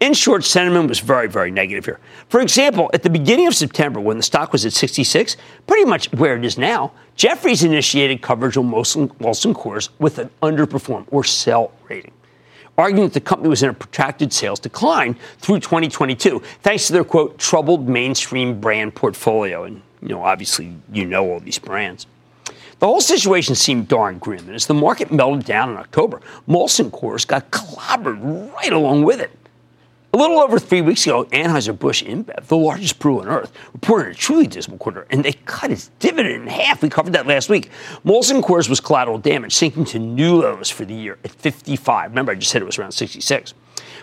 [0.00, 2.00] In short, sentiment was very, very negative here.
[2.28, 5.36] For example, at the beginning of September, when the stock was at 66,
[5.66, 9.08] pretty much where it is now, Jefferies initiated coverage on Molson
[9.54, 12.12] Coors with an underperform or sell rating
[12.76, 17.04] arguing that the company was in a protracted sales decline through 2022, thanks to their
[17.04, 19.64] quote troubled mainstream brand portfolio.
[19.64, 22.06] And you know, obviously, you know all these brands.
[22.78, 26.90] The whole situation seemed darn grim, and as the market melted down in October, Molson
[26.90, 29.30] Coors got clobbered right along with it.
[30.12, 34.14] A little over three weeks ago, Anheuser-Busch InBev, the largest brew on earth, reported a
[34.14, 36.82] truly dismal quarter, and they cut its dividend in half.
[36.82, 37.70] We covered that last week.
[38.04, 42.10] Molson Coors was collateral damage, sinking to new lows for the year at 55.
[42.10, 43.54] Remember, I just said it was around 66.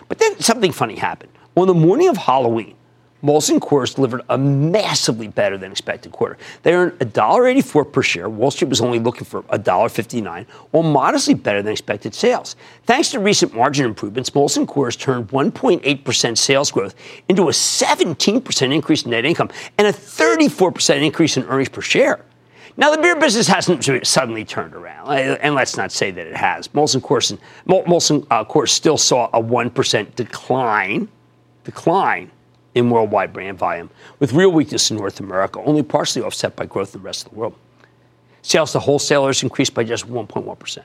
[0.08, 1.30] But then something funny happened.
[1.56, 2.74] On the morning of Halloween,
[3.22, 6.36] Molson Coors delivered a massively better than expected quarter.
[6.64, 8.28] They earned $1.84 per share.
[8.28, 12.56] Wall Street was only looking for $1.59, while modestly better than expected sales.
[12.84, 16.96] Thanks to recent margin improvements, Molson Coors turned 1.8% sales growth
[17.28, 22.24] into a 17% increase in net income and a 34% increase in earnings per share.
[22.76, 26.68] Now, the beer business hasn't suddenly turned around, and let's not say that it has.
[26.68, 31.08] Molson Coors, Molson, uh, Coors still saw a 1% decline,
[31.64, 32.30] decline
[32.74, 36.94] in worldwide brand volume, with real weakness in North America, only partially offset by growth
[36.94, 37.54] in the rest of the world.
[38.42, 40.78] Sales to wholesalers increased by just 1.1%.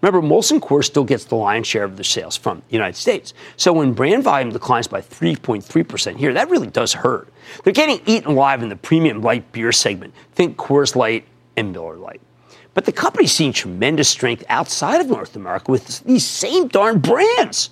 [0.00, 3.34] Remember, Molson Coors still gets the lion's share of their sales from the United States.
[3.56, 7.28] So when brand volume declines by 3.3% here, that really does hurt.
[7.62, 10.14] They're getting eaten alive in the premium light beer segment.
[10.32, 11.26] Think Coors Light
[11.56, 12.20] and Miller Lite.
[12.74, 17.70] But the company's seeing tremendous strength outside of North America with these same darn brands.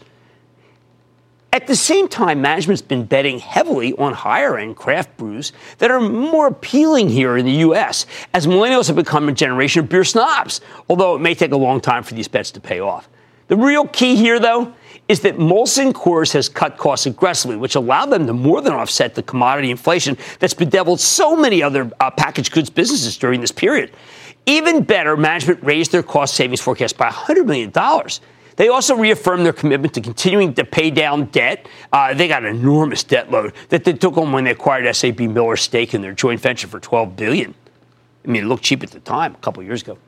[1.55, 6.01] At the same time, management's been betting heavily on higher end craft brews that are
[6.01, 10.63] more appealing here in the U.S., as millennials have become a generation of beer snobs,
[10.89, 13.07] although it may take a long time for these bets to pay off.
[13.49, 14.73] The real key here, though,
[15.09, 19.15] is that Molson Coors has cut costs aggressively, which allowed them to more than offset
[19.15, 23.93] the commodity inflation that's bedeviled so many other uh, packaged goods businesses during this period.
[24.47, 27.71] Even better, management raised their cost savings forecast by $100 million.
[28.57, 31.67] They also reaffirmed their commitment to continuing to pay down debt.
[31.93, 35.21] Uh, they got an enormous debt load that they took on when they acquired SAB
[35.21, 37.55] Miller's stake in their joint venture for 12 billion.
[38.25, 39.99] I mean, it looked cheap at the time, a couple years ago.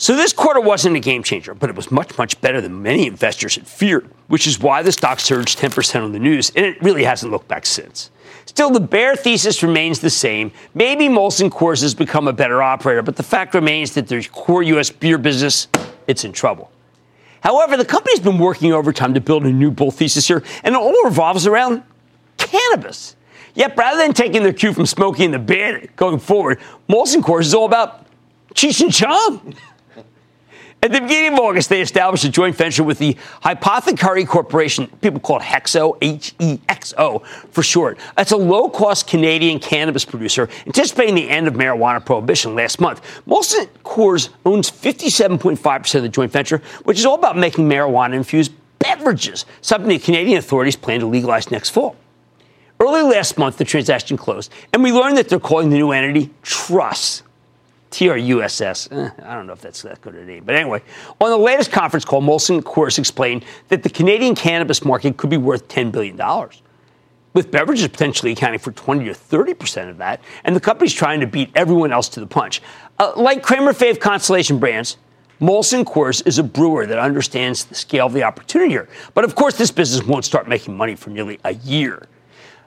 [0.00, 3.08] So this quarter wasn't a game changer, but it was much, much better than many
[3.08, 6.80] investors had feared, which is why the stock surged 10% on the news, and it
[6.80, 8.10] really hasn't looked back since.
[8.46, 10.52] Still, the bear thesis remains the same.
[10.72, 14.62] Maybe Molson Coors has become a better operator, but the fact remains that their core
[14.62, 14.88] U.S.
[14.88, 15.66] beer business,
[16.06, 16.70] it's in trouble.
[17.48, 20.78] However, the company's been working overtime to build a new bull thesis here, and it
[20.78, 21.82] all revolves around
[22.36, 23.16] cannabis.
[23.54, 27.40] Yet, rather than taking their cue from Smokey and the Bandit going forward, Molson Coors
[27.40, 28.04] is all about
[28.52, 29.54] Cheech and Chong.
[30.80, 34.86] At the beginning of August, they established a joint venture with the Hydropothecary Corporation.
[35.00, 37.18] People call it HEXO, H E X O
[37.50, 37.98] for short.
[38.16, 43.02] That's a low cost Canadian cannabis producer anticipating the end of marijuana prohibition last month.
[43.26, 48.52] Molson Coors owns 57.5% of the joint venture, which is all about making marijuana infused
[48.78, 51.96] beverages, something the Canadian authorities plan to legalize next fall.
[52.78, 56.30] Early last month, the transaction closed, and we learned that they're calling the new entity
[56.42, 57.24] Truss.
[57.90, 58.88] TRUSS.
[58.90, 60.44] Eh, I don't know if that's that good a name.
[60.44, 60.82] But anyway,
[61.20, 65.36] on the latest conference call, Molson Coors explained that the Canadian cannabis market could be
[65.36, 66.16] worth $10 billion,
[67.34, 70.20] with beverages potentially accounting for 20 to 30% of that.
[70.44, 72.62] And the company's trying to beat everyone else to the punch.
[72.98, 74.96] Uh, like Cramer Fave Constellation Brands,
[75.40, 78.88] Molson Coors is a brewer that understands the scale of the opportunity here.
[79.14, 82.08] But of course, this business won't start making money for nearly a year.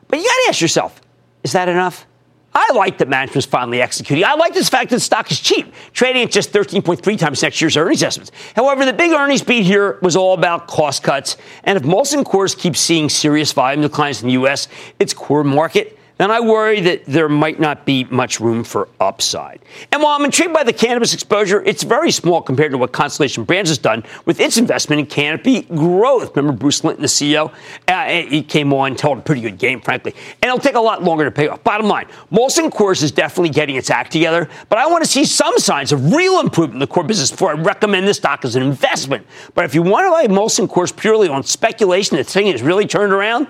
[0.08, 1.02] But you got to ask yourself,
[1.44, 2.06] is that enough?
[2.54, 4.26] I like that management's finally executing.
[4.26, 7.62] I like this fact that the stock is cheap, trading at just 13.3 times next
[7.62, 8.32] year's earnings estimates.
[8.56, 11.38] However, the big earnings beat here was all about cost cuts.
[11.64, 14.68] And if Molson Coors keeps seeing serious volume declines in the U.S.,
[15.00, 19.60] its core market then I worry that there might not be much room for upside.
[19.92, 23.44] And while I'm intrigued by the cannabis exposure, it's very small compared to what Constellation
[23.44, 26.36] Brands has done with its investment in Canopy Growth.
[26.36, 27.52] Remember Bruce Linton, the CEO?
[27.88, 30.14] Uh, he came on, told a pretty good game, frankly.
[30.44, 31.64] And it'll take a lot longer to pay off.
[31.64, 35.26] Bottom line, Molson Coors is definitely getting its act together, but I want to see
[35.26, 38.56] some signs of real improvement in the core business before I recommend this stock as
[38.56, 39.26] an investment.
[39.56, 42.86] But if you want to buy Molson Coors purely on speculation that thing has really
[42.86, 43.48] turned around,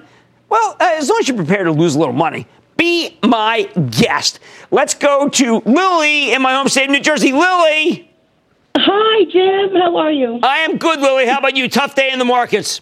[0.52, 2.46] well, uh, as long as you're prepared to lose a little money,
[2.82, 4.40] be my guest.
[4.72, 7.32] Let's go to Lily in my home state of New Jersey.
[7.32, 8.10] Lily.
[8.76, 9.80] Hi, Jim.
[9.80, 10.40] How are you?
[10.42, 11.28] I am good, Lily.
[11.28, 11.70] How about you?
[11.70, 12.82] Tough day in the markets.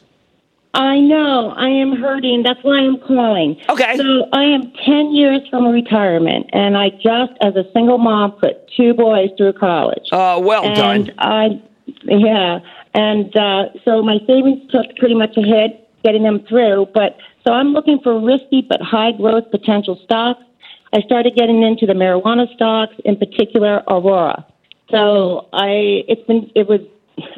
[0.74, 1.50] I know.
[1.50, 2.44] I am hurting.
[2.44, 3.60] That's why I'm calling.
[3.68, 3.98] Okay.
[3.98, 8.72] So I am 10 years from retirement, and I just, as a single mom, put
[8.78, 10.08] two boys through college.
[10.14, 11.12] Uh, well and done.
[11.18, 11.62] I,
[12.04, 12.60] yeah.
[12.94, 17.54] And uh, so my savings took pretty much a hit getting them through, but so
[17.54, 20.42] I'm looking for risky but high growth potential stocks.
[20.94, 24.46] I started getting into the marijuana stocks, in particular Aurora.
[24.90, 26.82] So I, it's been, it was,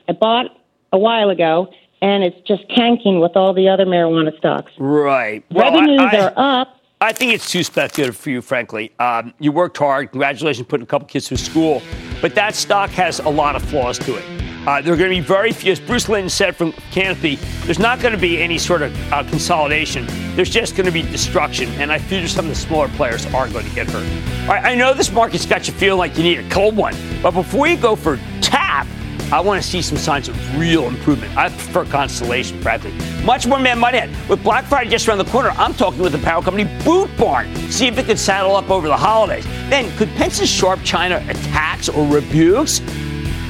[0.07, 0.57] I bought
[0.93, 1.71] a while ago,
[2.01, 4.71] and it's just tanking with all the other marijuana stocks.
[4.77, 5.43] Right.
[5.51, 6.77] Well, Revenues I, I, are up.
[7.01, 8.91] I think it's too speculative for you, frankly.
[8.99, 10.11] Um, you worked hard.
[10.11, 11.81] Congratulations, putting a couple kids through school.
[12.21, 14.30] But that stock has a lot of flaws to it.
[14.67, 17.79] Uh, there are going to be very few, as Bruce Linton said from Canopy, there's
[17.79, 20.05] not going to be any sort of uh, consolidation.
[20.35, 21.67] There's just going to be destruction.
[21.81, 24.05] And I fear some of the smaller players are going to get hurt.
[24.43, 26.95] All right, I know this market's got you feeling like you need a cold one.
[27.23, 28.85] But before you go for tap,
[29.31, 31.35] I want to see some signs of real improvement.
[31.35, 32.91] I prefer Constellation, frankly.
[33.23, 34.29] Much more man add.
[34.29, 37.55] With Black Friday just around the corner, I'm talking with the power company Boot Barn.
[37.71, 39.45] See if it could saddle up over the holidays.
[39.69, 42.81] Then, could Pence's sharp China attacks or rebukes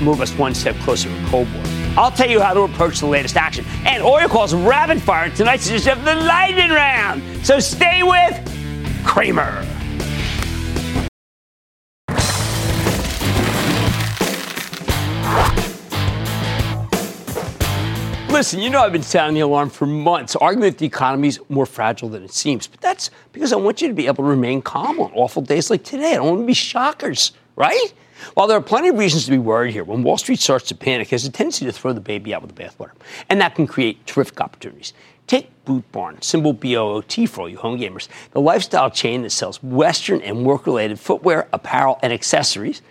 [0.02, 1.64] move us one step closer to Cold War.
[1.98, 3.66] I'll tell you how to approach the latest action.
[3.86, 7.22] And Oil calls rapid fire tonight's edition of the Lightning Round.
[7.46, 9.66] So stay with Cramer.
[18.32, 21.40] Listen, you know I've been sounding the alarm for months, arguing that the economy is
[21.50, 22.66] more fragile than it seems.
[22.66, 25.70] But that's because I want you to be able to remain calm on awful days
[25.70, 26.14] like today.
[26.14, 27.94] I don't want to be shockers, right?
[28.34, 30.76] While there are plenty of reasons to be worried here, when Wall Street starts to
[30.76, 32.92] panic, has a tendency to throw the baby out with the bathwater.
[33.30, 34.94] And that can create terrific opportunities.
[35.28, 39.62] Take Boot Barn, symbol BOOT for all you home gamers, the lifestyle chain that sells
[39.64, 42.82] Western and work related footwear, apparel, and accessories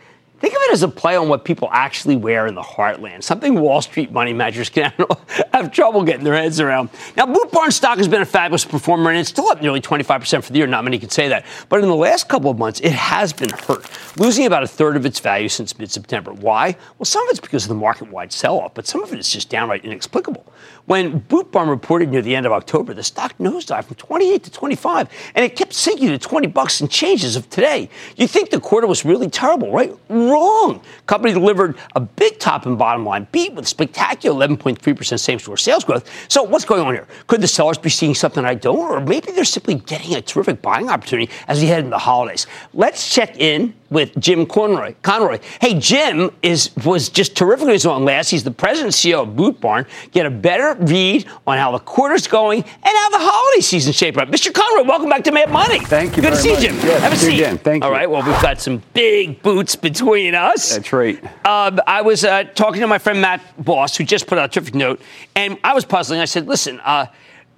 [0.40, 3.61] Think of it as a play on what people actually wear in the heartland, something
[3.61, 4.90] Wall Street money managers can
[5.53, 6.88] have trouble getting their heads around.
[7.14, 10.42] Now, Boot Barn stock has been a fabulous performer, and it's still up nearly 25%
[10.42, 10.66] for the year.
[10.66, 11.44] Not many can say that.
[11.68, 14.96] But in the last couple of months, it has been hurt, losing about a third
[14.96, 16.33] of its value since mid September.
[16.33, 16.74] Why?
[16.98, 19.18] Well, some of it's because of the market wide sell off, but some of it
[19.18, 20.46] is just downright inexplicable.
[20.87, 24.50] When Boot Barn reported near the end of October, the stock nosedived from 28 to
[24.50, 27.90] 25, and it kept sinking to 20 bucks and changes of today.
[28.16, 29.94] You think the quarter was really terrible, right?
[30.30, 30.80] Wrong.
[31.06, 35.84] Company delivered a big top and bottom line beat with spectacular 11.3% same store sales
[35.84, 36.08] growth.
[36.28, 37.06] So what's going on here?
[37.26, 38.78] Could the sellers be seeing something I don't?
[38.78, 42.46] Or maybe they're simply getting a terrific buying opportunity as we head into the holidays.
[42.72, 44.94] Let's check in with Jim Conroy.
[45.03, 45.38] Conroy.
[45.61, 48.31] Hey, Jim is was just terrific he was on last.
[48.31, 49.87] He's the president and CEO of Boot Barn.
[50.12, 54.16] Get a better read on how the quarter's going and how the holiday season shaped
[54.16, 54.29] up.
[54.29, 54.53] Mr.
[54.53, 55.81] Conroy, welcome back to Mad Money.
[55.81, 56.22] Thank you.
[56.22, 56.62] Good to see much.
[56.62, 56.76] you, Jim.
[56.76, 57.35] Yes, Have a seat.
[57.35, 57.59] Again.
[57.59, 57.87] Thank you.
[57.87, 58.09] All right.
[58.09, 60.74] Well, we've got some big boots between us.
[60.74, 61.22] That's right.
[61.44, 64.48] Um, I was uh, talking to my friend Matt Boss, who just put out a
[64.48, 65.00] terrific note,
[65.35, 66.20] and I was puzzling.
[66.20, 67.07] I said, "Listen." Uh,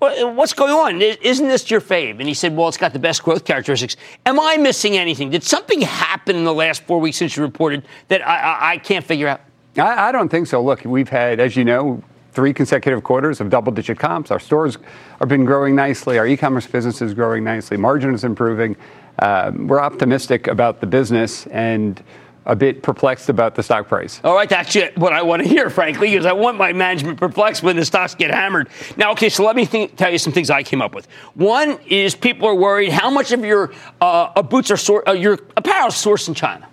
[0.02, 1.00] What's going on?
[1.00, 2.18] Isn't this your fave?
[2.18, 3.96] And he said, Well, it's got the best growth characteristics.
[4.26, 5.30] Am I missing anything?
[5.30, 8.78] Did something happen in the last four weeks since you reported that I, I, I
[8.78, 9.42] can't figure out?
[9.76, 10.60] I, I don't think so.
[10.60, 14.32] Look, we've had, as you know, three consecutive quarters of double digit comps.
[14.32, 14.76] Our stores
[15.20, 16.18] have been growing nicely.
[16.18, 17.76] Our e commerce business is growing nicely.
[17.76, 18.74] Margin is improving.
[19.20, 21.46] Um, we're optimistic about the business.
[21.46, 22.02] And
[22.44, 24.20] a bit perplexed about the stock price.
[24.24, 24.96] All right, that's it.
[24.98, 28.14] what I want to hear, frankly, because I want my management perplexed when the stocks
[28.14, 28.68] get hammered.
[28.97, 31.07] Now, okay, so let me think, tell you some things I came up with.
[31.34, 35.38] One is people are worried how much of your uh, boots are sor- uh, your
[35.57, 36.68] apparel sourced in China.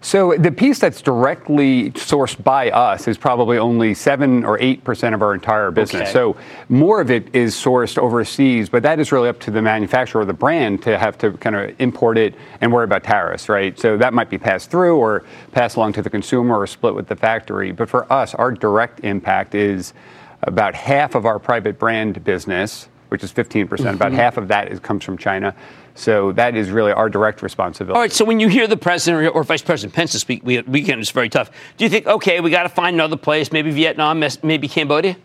[0.00, 5.14] So the piece that's directly sourced by us is probably only seven or eight percent
[5.14, 6.02] of our entire business.
[6.02, 6.12] Okay.
[6.12, 6.36] So
[6.68, 10.24] more of it is sourced overseas, but that is really up to the manufacturer or
[10.24, 13.78] the brand to have to kind of import it and worry about tariffs, right?
[13.78, 17.08] So that might be passed through or passed along to the consumer or split with
[17.08, 17.72] the factory.
[17.72, 19.94] But for us, our direct impact is
[20.42, 23.68] about half of our private brand business which is 15%.
[23.68, 24.16] percent About mm-hmm.
[24.16, 25.54] half of that is, comes from China.
[25.98, 27.96] So that is really our direct responsibility.
[27.96, 28.12] All right.
[28.12, 31.28] So when you hear the president or, Vice President Pence this week, weekend is very
[31.28, 31.50] tough.
[31.76, 35.16] Do you think, okay, we got to find another place, maybe Vietnam, maybe Cambodia?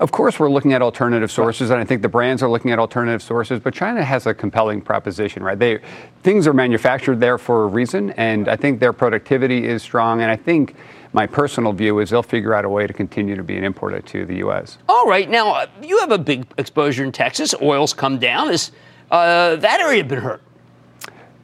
[0.00, 2.78] Of course, we're looking at alternative sources, and I think the brands are looking at
[2.78, 3.60] alternative sources.
[3.60, 5.58] But China has a compelling proposition, right?
[5.58, 5.80] They
[6.22, 10.22] things are manufactured there for a reason, and I think their productivity is strong.
[10.22, 10.76] And I think
[11.12, 14.00] my personal view is they'll figure out a way to continue to be an importer
[14.00, 14.78] to the U.S.
[14.88, 17.54] All right, now uh, you have a big exposure in Texas.
[17.60, 18.50] Oil's come down.
[18.50, 18.70] Is
[19.10, 20.42] uh, that area had been hurt?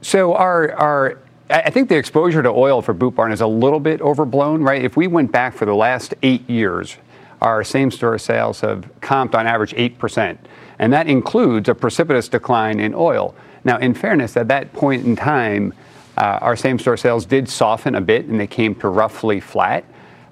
[0.03, 1.19] So our our
[1.51, 4.83] I think the exposure to oil for Boot Barn is a little bit overblown, right?
[4.83, 6.97] If we went back for the last eight years,
[7.43, 10.39] our same store sales have comped on average 8%.
[10.79, 13.35] And that includes a precipitous decline in oil.
[13.63, 15.75] Now, in fairness, at that point in time,
[16.17, 19.85] uh, our same store sales did soften a bit and they came to roughly flat.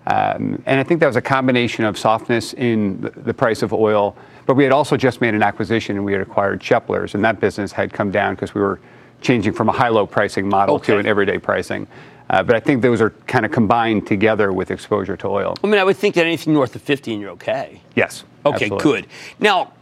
[0.07, 3.73] Um, and I think that was a combination of softness in the, the price of
[3.73, 4.17] oil,
[4.53, 7.41] but we had also just made an acquisition and we had acquired Sheplers, and that
[7.41, 8.81] business had come down because we were
[9.23, 10.93] changing from a high low pricing model okay.
[10.93, 11.87] to an everyday pricing.
[12.33, 15.55] Uh, but I think those are kind of combined together with exposure to oil.
[15.63, 17.83] I mean, I would think that anything north of 15, you're okay.
[17.95, 18.25] Yes.
[18.45, 19.03] Okay, absolutely.
[19.03, 19.07] good.
[19.39, 19.73] Now,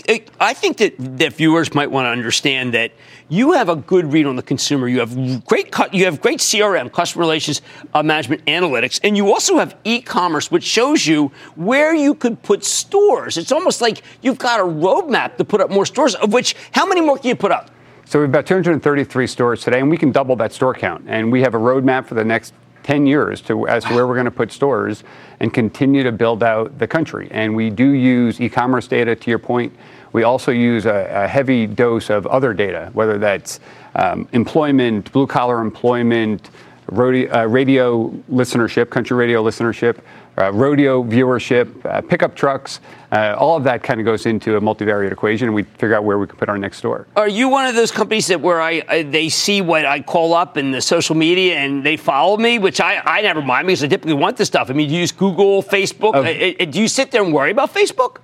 [0.40, 2.92] I think that, that viewers might want to understand that
[3.28, 4.88] you have a good read on the consumer.
[4.88, 7.62] You have great you have great CRM, customer relations
[7.94, 12.64] uh, management analytics, and you also have e-commerce, which shows you where you could put
[12.64, 13.38] stores.
[13.38, 16.14] It's almost like you've got a roadmap to put up more stores.
[16.16, 17.70] Of which, how many more can you put up?
[18.10, 21.04] So we have about 233 stores today, and we can double that store count.
[21.06, 24.16] And we have a roadmap for the next 10 years to, as to where we're
[24.16, 25.04] going to put stores
[25.38, 27.28] and continue to build out the country.
[27.30, 29.72] And we do use e-commerce data, to your point.
[30.12, 33.60] We also use a, a heavy dose of other data, whether that's
[33.94, 36.50] um, employment, blue collar employment,
[36.88, 40.00] radio, uh, radio listenership, country radio listenership,
[40.40, 42.80] uh, rodeo viewership, uh, pickup trucks.
[43.12, 46.04] Uh, all of that kind of goes into a multivariate equation, and we figure out
[46.04, 47.06] where we can put our next store.
[47.16, 50.32] Are you one of those companies that where I, I they see what I call
[50.34, 53.82] up in the social media and they follow me, which I, I never mind because
[53.82, 54.70] I typically want this stuff.
[54.70, 56.14] I mean, do you use Google, Facebook?
[56.14, 58.18] Uh, do you sit there and worry about Facebook?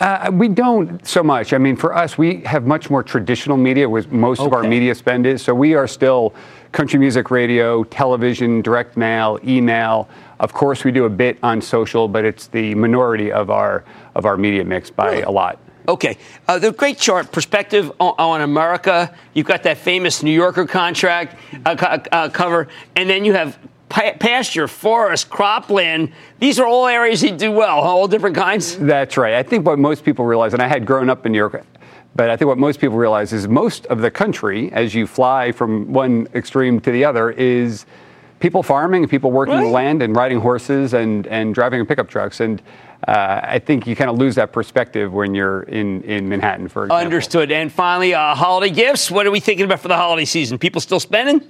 [0.00, 1.52] Uh, we don't so much.
[1.52, 4.46] I mean, for us, we have much more traditional media, where most okay.
[4.46, 5.42] of our media spend is.
[5.42, 6.34] So we are still
[6.72, 10.08] country music radio, television, direct mail, email.
[10.40, 13.84] Of course, we do a bit on social, but it's the minority of our
[14.14, 15.22] of our media mix by really?
[15.22, 15.58] a lot.
[15.86, 16.16] Okay,
[16.48, 19.14] uh, the great chart perspective on, on, America.
[19.34, 21.36] You've got that famous New Yorker contract
[21.66, 23.58] uh, uh, cover, and then you have
[23.90, 26.12] pasture, forest, cropland.
[26.38, 28.78] These are all areas you do well, all different kinds.
[28.78, 29.34] That's right.
[29.34, 31.62] I think what most people realize, and I had grown up in New York,
[32.14, 35.52] but I think what most people realize is most of the country, as you fly
[35.52, 37.84] from one extreme to the other, is
[38.40, 42.40] people farming people working the land and riding horses and, and driving pickup trucks.
[42.40, 42.60] And
[43.06, 46.84] uh, I think you kind of lose that perspective when you're in, in Manhattan, for
[46.84, 47.04] example.
[47.04, 47.52] Understood.
[47.52, 49.10] And finally, uh, holiday gifts.
[49.10, 50.58] What are we thinking about for the holiday season?
[50.58, 51.42] People still spending?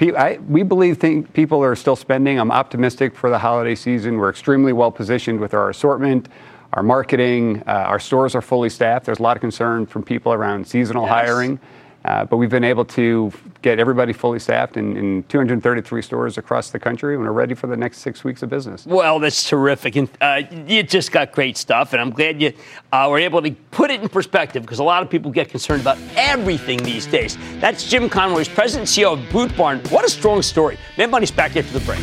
[0.00, 2.38] I, we believe think people are still spending.
[2.38, 4.16] I'm optimistic for the holiday season.
[4.16, 6.28] We're extremely well positioned with our assortment,
[6.72, 7.62] our marketing.
[7.66, 9.06] Uh, our stores are fully staffed.
[9.06, 11.12] There's a lot of concern from people around seasonal yes.
[11.12, 11.60] hiring.
[12.06, 13.32] Uh, but we've been able to
[13.62, 17.66] get everybody fully staffed in, in, 233 stores across the country, and we're ready for
[17.66, 18.86] the next six weeks of business.
[18.86, 22.52] Well, that's terrific, and uh, you just got great stuff, and I'm glad you
[22.92, 25.80] uh, were able to put it in perspective because a lot of people get concerned
[25.80, 27.36] about everything these days.
[27.58, 29.80] That's Jim Conroy's president and CEO of Boot Barn.
[29.88, 30.78] What a strong story.
[30.96, 32.00] Mad Money's back after the break.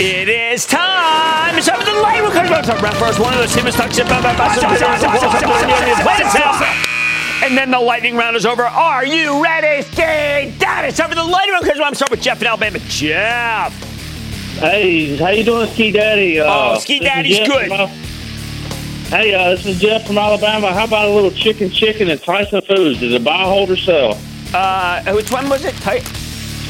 [0.00, 0.87] It is time.
[1.98, 2.22] It's time for the light.
[2.22, 3.18] We're going to round.
[3.18, 4.24] One of those Simmons talks about
[7.40, 8.64] and then the lightning round is over.
[8.64, 9.96] Are you ready, Ski
[10.58, 10.88] Daddy?
[10.88, 11.64] It's time for the lightning round.
[11.64, 12.78] Because I'm starting with Jeff in Alabama.
[12.88, 13.72] Jeff.
[14.58, 16.40] Hey, how you doing, Ski Daddy?
[16.40, 17.70] Uh, oh, Ski Daddy's good.
[19.08, 20.72] Hey, uh, this is Jeff from Alabama.
[20.72, 23.00] How about a little chicken chicken at Tyson Foods?
[23.02, 24.18] Is it buy, hold, or sell?
[24.52, 25.74] Uh, which one was it?
[25.76, 26.02] Ty-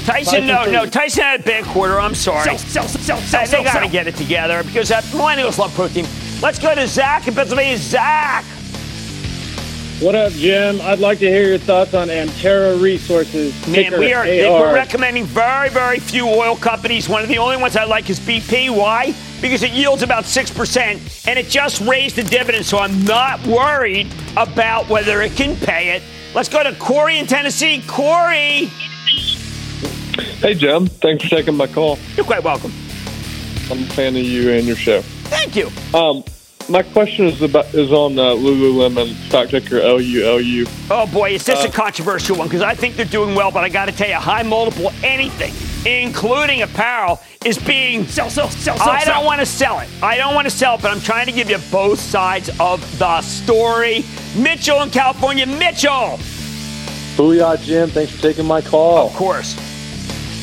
[0.04, 0.86] Tyson, no, no.
[0.86, 2.00] Tyson had a bad quarter.
[2.00, 2.44] I'm sorry.
[2.58, 6.06] Sell, sell, sell, sell, They got to get it together because uh, millennials love protein.
[6.40, 7.76] Let's go to Zach in Pennsylvania.
[7.78, 8.44] Zach.
[10.00, 10.80] What up, Jim?
[10.82, 13.52] I'd like to hear your thoughts on Antero Resources.
[13.66, 17.08] Man, we are we're recommending very, very few oil companies.
[17.08, 18.70] One of the only ones I like is BP.
[18.70, 19.12] Why?
[19.40, 24.06] Because it yields about 6%, and it just raised the dividend, so I'm not worried
[24.36, 26.04] about whether it can pay it.
[26.32, 27.82] Let's go to Corey in Tennessee.
[27.88, 28.70] Corey.
[30.18, 30.86] Hey, Jim.
[30.86, 31.98] Thanks for taking my call.
[32.16, 32.72] You're quite welcome.
[33.70, 35.02] I'm a fan of you and your show.
[35.02, 35.70] Thank you.
[35.94, 36.24] Um,
[36.68, 40.68] my question is about is on uh, Lululemon stock ticker LULU.
[40.90, 42.48] Oh boy, is this uh, a controversial one?
[42.48, 45.54] Because I think they're doing well, but I got to tell you, high multiple anything
[45.86, 48.88] including apparel, is being sell, sell, sell, sell.
[48.88, 49.14] I sell.
[49.14, 49.88] don't want to sell it.
[50.02, 52.98] I don't want to sell it, but I'm trying to give you both sides of
[52.98, 54.04] the story.
[54.36, 55.46] Mitchell in California.
[55.46, 56.18] Mitchell.
[57.16, 57.88] Booyah, Jim.
[57.88, 59.06] Thanks for taking my call.
[59.06, 59.67] Of course.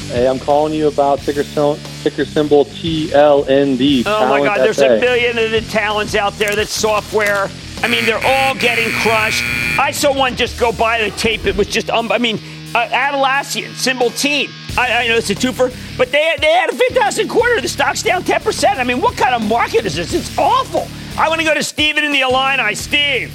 [0.07, 4.03] Hey, I'm calling you about ticker, symbol, ticker symbol TLND.
[4.05, 4.97] Oh my God, there's FA.
[4.97, 7.49] a million of the talents out there that's software.
[7.81, 9.43] I mean, they're all getting crushed.
[9.79, 11.45] I saw one just go by the tape.
[11.45, 12.37] It was just, um, I mean,
[12.75, 14.51] uh, Atlassian, symbol team.
[14.77, 17.59] I, I know it's a twofer, but they, they had a fantastic quarter.
[17.59, 18.77] The stock's down 10%.
[18.77, 20.13] I mean, what kind of market is this?
[20.13, 20.87] It's awful.
[21.17, 22.75] I want to go to Steven in the Illini.
[22.75, 23.33] Steve.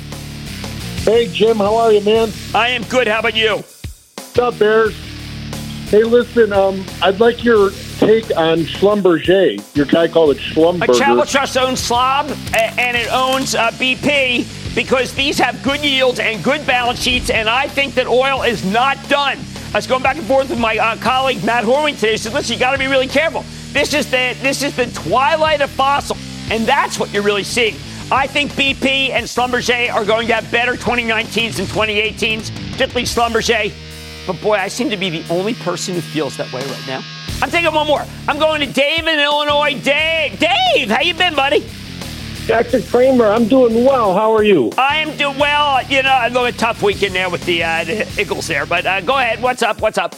[1.04, 2.30] Hey, Jim, how are you, man?
[2.54, 3.08] I am good.
[3.08, 3.56] How about you?
[3.56, 5.09] What's up, Bears?
[5.91, 9.74] Hey, listen, um, I'd like your take on Schlumberger.
[9.74, 10.88] Your guy called it Schlumberger.
[10.88, 10.97] A.
[10.97, 16.45] Travel Trust owns Slob and it owns uh, BP because these have good yields and
[16.45, 19.36] good balance sheets, and I think that oil is not done.
[19.74, 22.12] I was going back and forth with my uh, colleague Matt Horwing today.
[22.12, 23.45] He said, "Listen, you got to be really careful.
[23.72, 26.16] This is the this is the twilight of fossil,
[26.53, 27.74] and that's what you're really seeing."
[28.12, 33.89] I think BP and Schlumberger are going to have better 2019s and 2018s, particularly Schlumberger.
[34.31, 37.03] But boy, I seem to be the only person who feels that way right now.
[37.43, 38.05] I'm taking one more.
[38.28, 39.72] I'm going to Dave in Illinois.
[39.83, 41.68] Dave, Dave, how you been, buddy?
[42.47, 42.81] Dr.
[42.81, 44.14] Cramer, I'm doing well.
[44.14, 44.70] How are you?
[44.78, 45.83] I am doing well.
[45.83, 48.87] You know, I know a tough weekend there with the, uh, the Eagles there, but
[48.87, 49.43] uh, go ahead.
[49.43, 49.81] What's up?
[49.81, 50.14] What's up?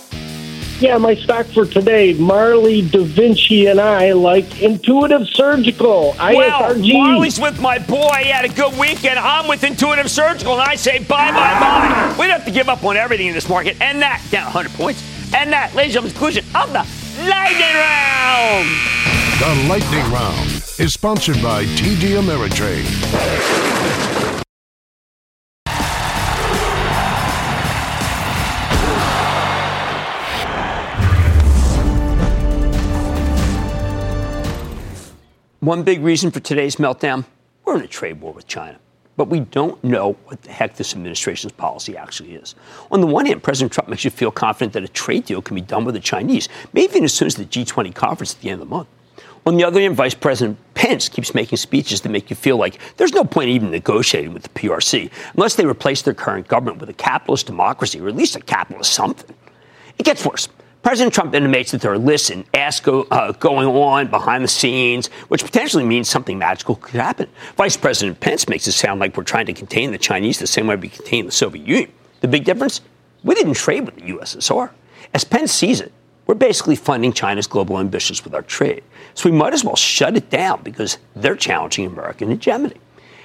[0.82, 6.92] Yeah, my stock for today, Marley Da Vinci and I like Intuitive Surgical, Well, ISRG.
[6.92, 8.10] Marley's with my boy.
[8.18, 9.16] He had a good weekend.
[9.16, 12.16] I'm with Intuitive Surgical, and I say bye, bye, bye.
[12.18, 13.80] We don't have to give up on everything in this market.
[13.80, 15.04] And that, down 100 points.
[15.32, 16.84] And that, ladies and gentlemen, conclusion of the
[17.30, 18.68] lightning round.
[19.38, 24.31] The Lightning Round is sponsored by TD Ameritrade.
[35.62, 37.24] One big reason for today's meltdown
[37.64, 38.80] we're in a trade war with China.
[39.16, 42.56] But we don't know what the heck this administration's policy actually is.
[42.90, 45.54] On the one hand, President Trump makes you feel confident that a trade deal can
[45.54, 48.50] be done with the Chinese, maybe even as soon as the G20 conference at the
[48.50, 48.88] end of the month.
[49.46, 52.80] On the other hand, Vice President Pence keeps making speeches that make you feel like
[52.96, 56.88] there's no point even negotiating with the PRC unless they replace their current government with
[56.88, 59.36] a capitalist democracy or at least a capitalist something.
[59.96, 60.48] It gets worse.
[60.82, 65.06] President Trump intimates that there are lists and asks uh, going on behind the scenes,
[65.28, 67.28] which potentially means something magical could happen.
[67.56, 70.66] Vice President Pence makes it sound like we're trying to contain the Chinese the same
[70.66, 71.92] way we contained the Soviet Union.
[72.20, 72.80] The big difference?
[73.22, 74.70] We didn't trade with the USSR.
[75.14, 75.92] As Pence sees it,
[76.26, 78.82] we're basically funding China's global ambitions with our trade.
[79.14, 82.76] So we might as well shut it down because they're challenging American hegemony.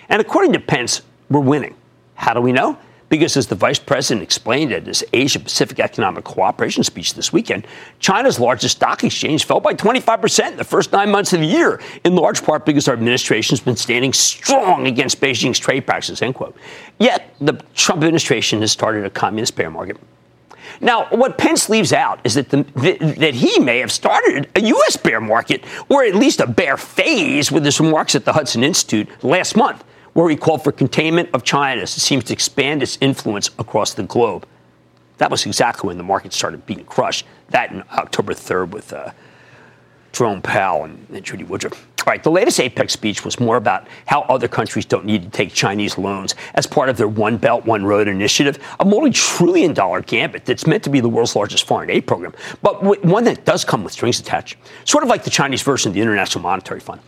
[0.10, 1.76] And according to Pence, we're winning.
[2.16, 2.78] How do we know?
[3.10, 7.66] Because as the vice president explained at his Asia Pacific Economic Cooperation speech this weekend,
[7.99, 11.80] China's largest stock exchange fell by 25% in the first nine months of the year,
[12.03, 16.36] in large part because our administration has been standing strong against Beijing's trade practices, end
[16.36, 16.58] quote.
[16.99, 19.97] Yet the Trump administration has started a communist bear market.
[20.82, 24.62] Now, what Pence leaves out is that, the, that, that he may have started a
[24.62, 24.97] U.S.
[24.97, 29.08] bear market, or at least a bear phase, with his remarks at the Hudson Institute
[29.24, 29.84] last month,
[30.18, 33.93] where he called for containment of China as it seems to expand its influence across
[33.93, 34.47] the globe.
[35.20, 37.28] That was exactly when the market started being crushed.
[37.49, 39.11] That in October 3rd with uh,
[40.13, 41.86] Jerome Powell and, and Judy Woodruff.
[41.99, 45.30] All right, the latest APEC speech was more about how other countries don't need to
[45.30, 49.76] take Chinese loans as part of their One Belt, One Road initiative, a multi trillion
[49.76, 53.45] dollar gambit that's meant to be the world's largest foreign aid program, but one that
[53.45, 56.80] does come with strings attached, sort of like the Chinese version of the International Monetary
[56.80, 57.01] Fund.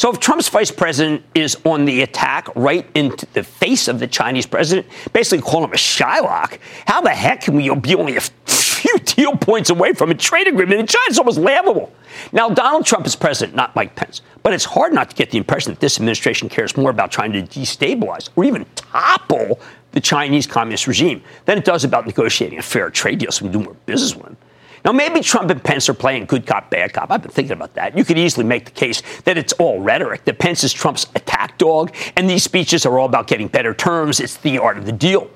[0.00, 4.06] So if Trump's vice president is on the attack right into the face of the
[4.06, 8.22] Chinese president, basically calling him a Shylock, how the heck can we be only a
[8.22, 11.04] few deal points away from a trade agreement in China?
[11.08, 11.92] It's almost laughable.
[12.32, 14.22] Now, Donald Trump is president, not Mike Pence.
[14.42, 17.32] But it's hard not to get the impression that this administration cares more about trying
[17.32, 19.60] to destabilize or even topple
[19.92, 23.50] the Chinese communist regime than it does about negotiating a fair trade deal so we
[23.50, 24.38] can do more business with them.
[24.84, 27.10] Now, maybe Trump and Pence are playing good cop, bad cop.
[27.10, 27.96] I've been thinking about that.
[27.96, 31.58] You could easily make the case that it's all rhetoric, that Pence is Trump's attack
[31.58, 34.20] dog, and these speeches are all about getting better terms.
[34.20, 35.30] It's the art of the deal.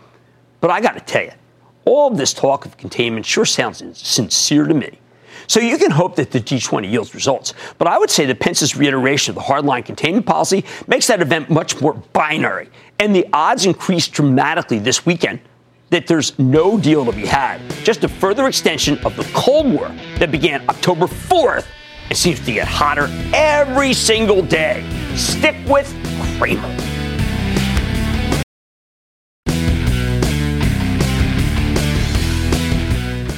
[0.61, 1.33] But I got to tell you,
[1.85, 4.99] all of this talk of containment sure sounds sincere to me.
[5.47, 7.53] So you can hope that the G20 yields results.
[7.77, 11.51] But I would say that Pence's reiteration of the hardline containment policy makes that event
[11.51, 12.71] much more binary.
[12.99, 15.41] And the odds increase dramatically this weekend
[15.95, 17.61] that there's no deal to be had.
[17.85, 21.67] Just a further extension of the Cold War that began October 4th
[22.09, 24.85] and seems to get hotter every single day.
[25.15, 25.89] Stick with
[26.37, 26.77] Cramer.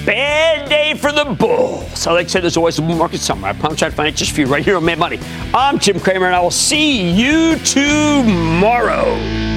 [0.07, 2.07] bad day for the Bulls.
[2.07, 3.51] I like to say there's always a bull market somewhere.
[3.51, 5.19] I promise I'll find it just for you right here on Mad Money.
[5.53, 9.56] I'm Jim Cramer, and I will see you tomorrow.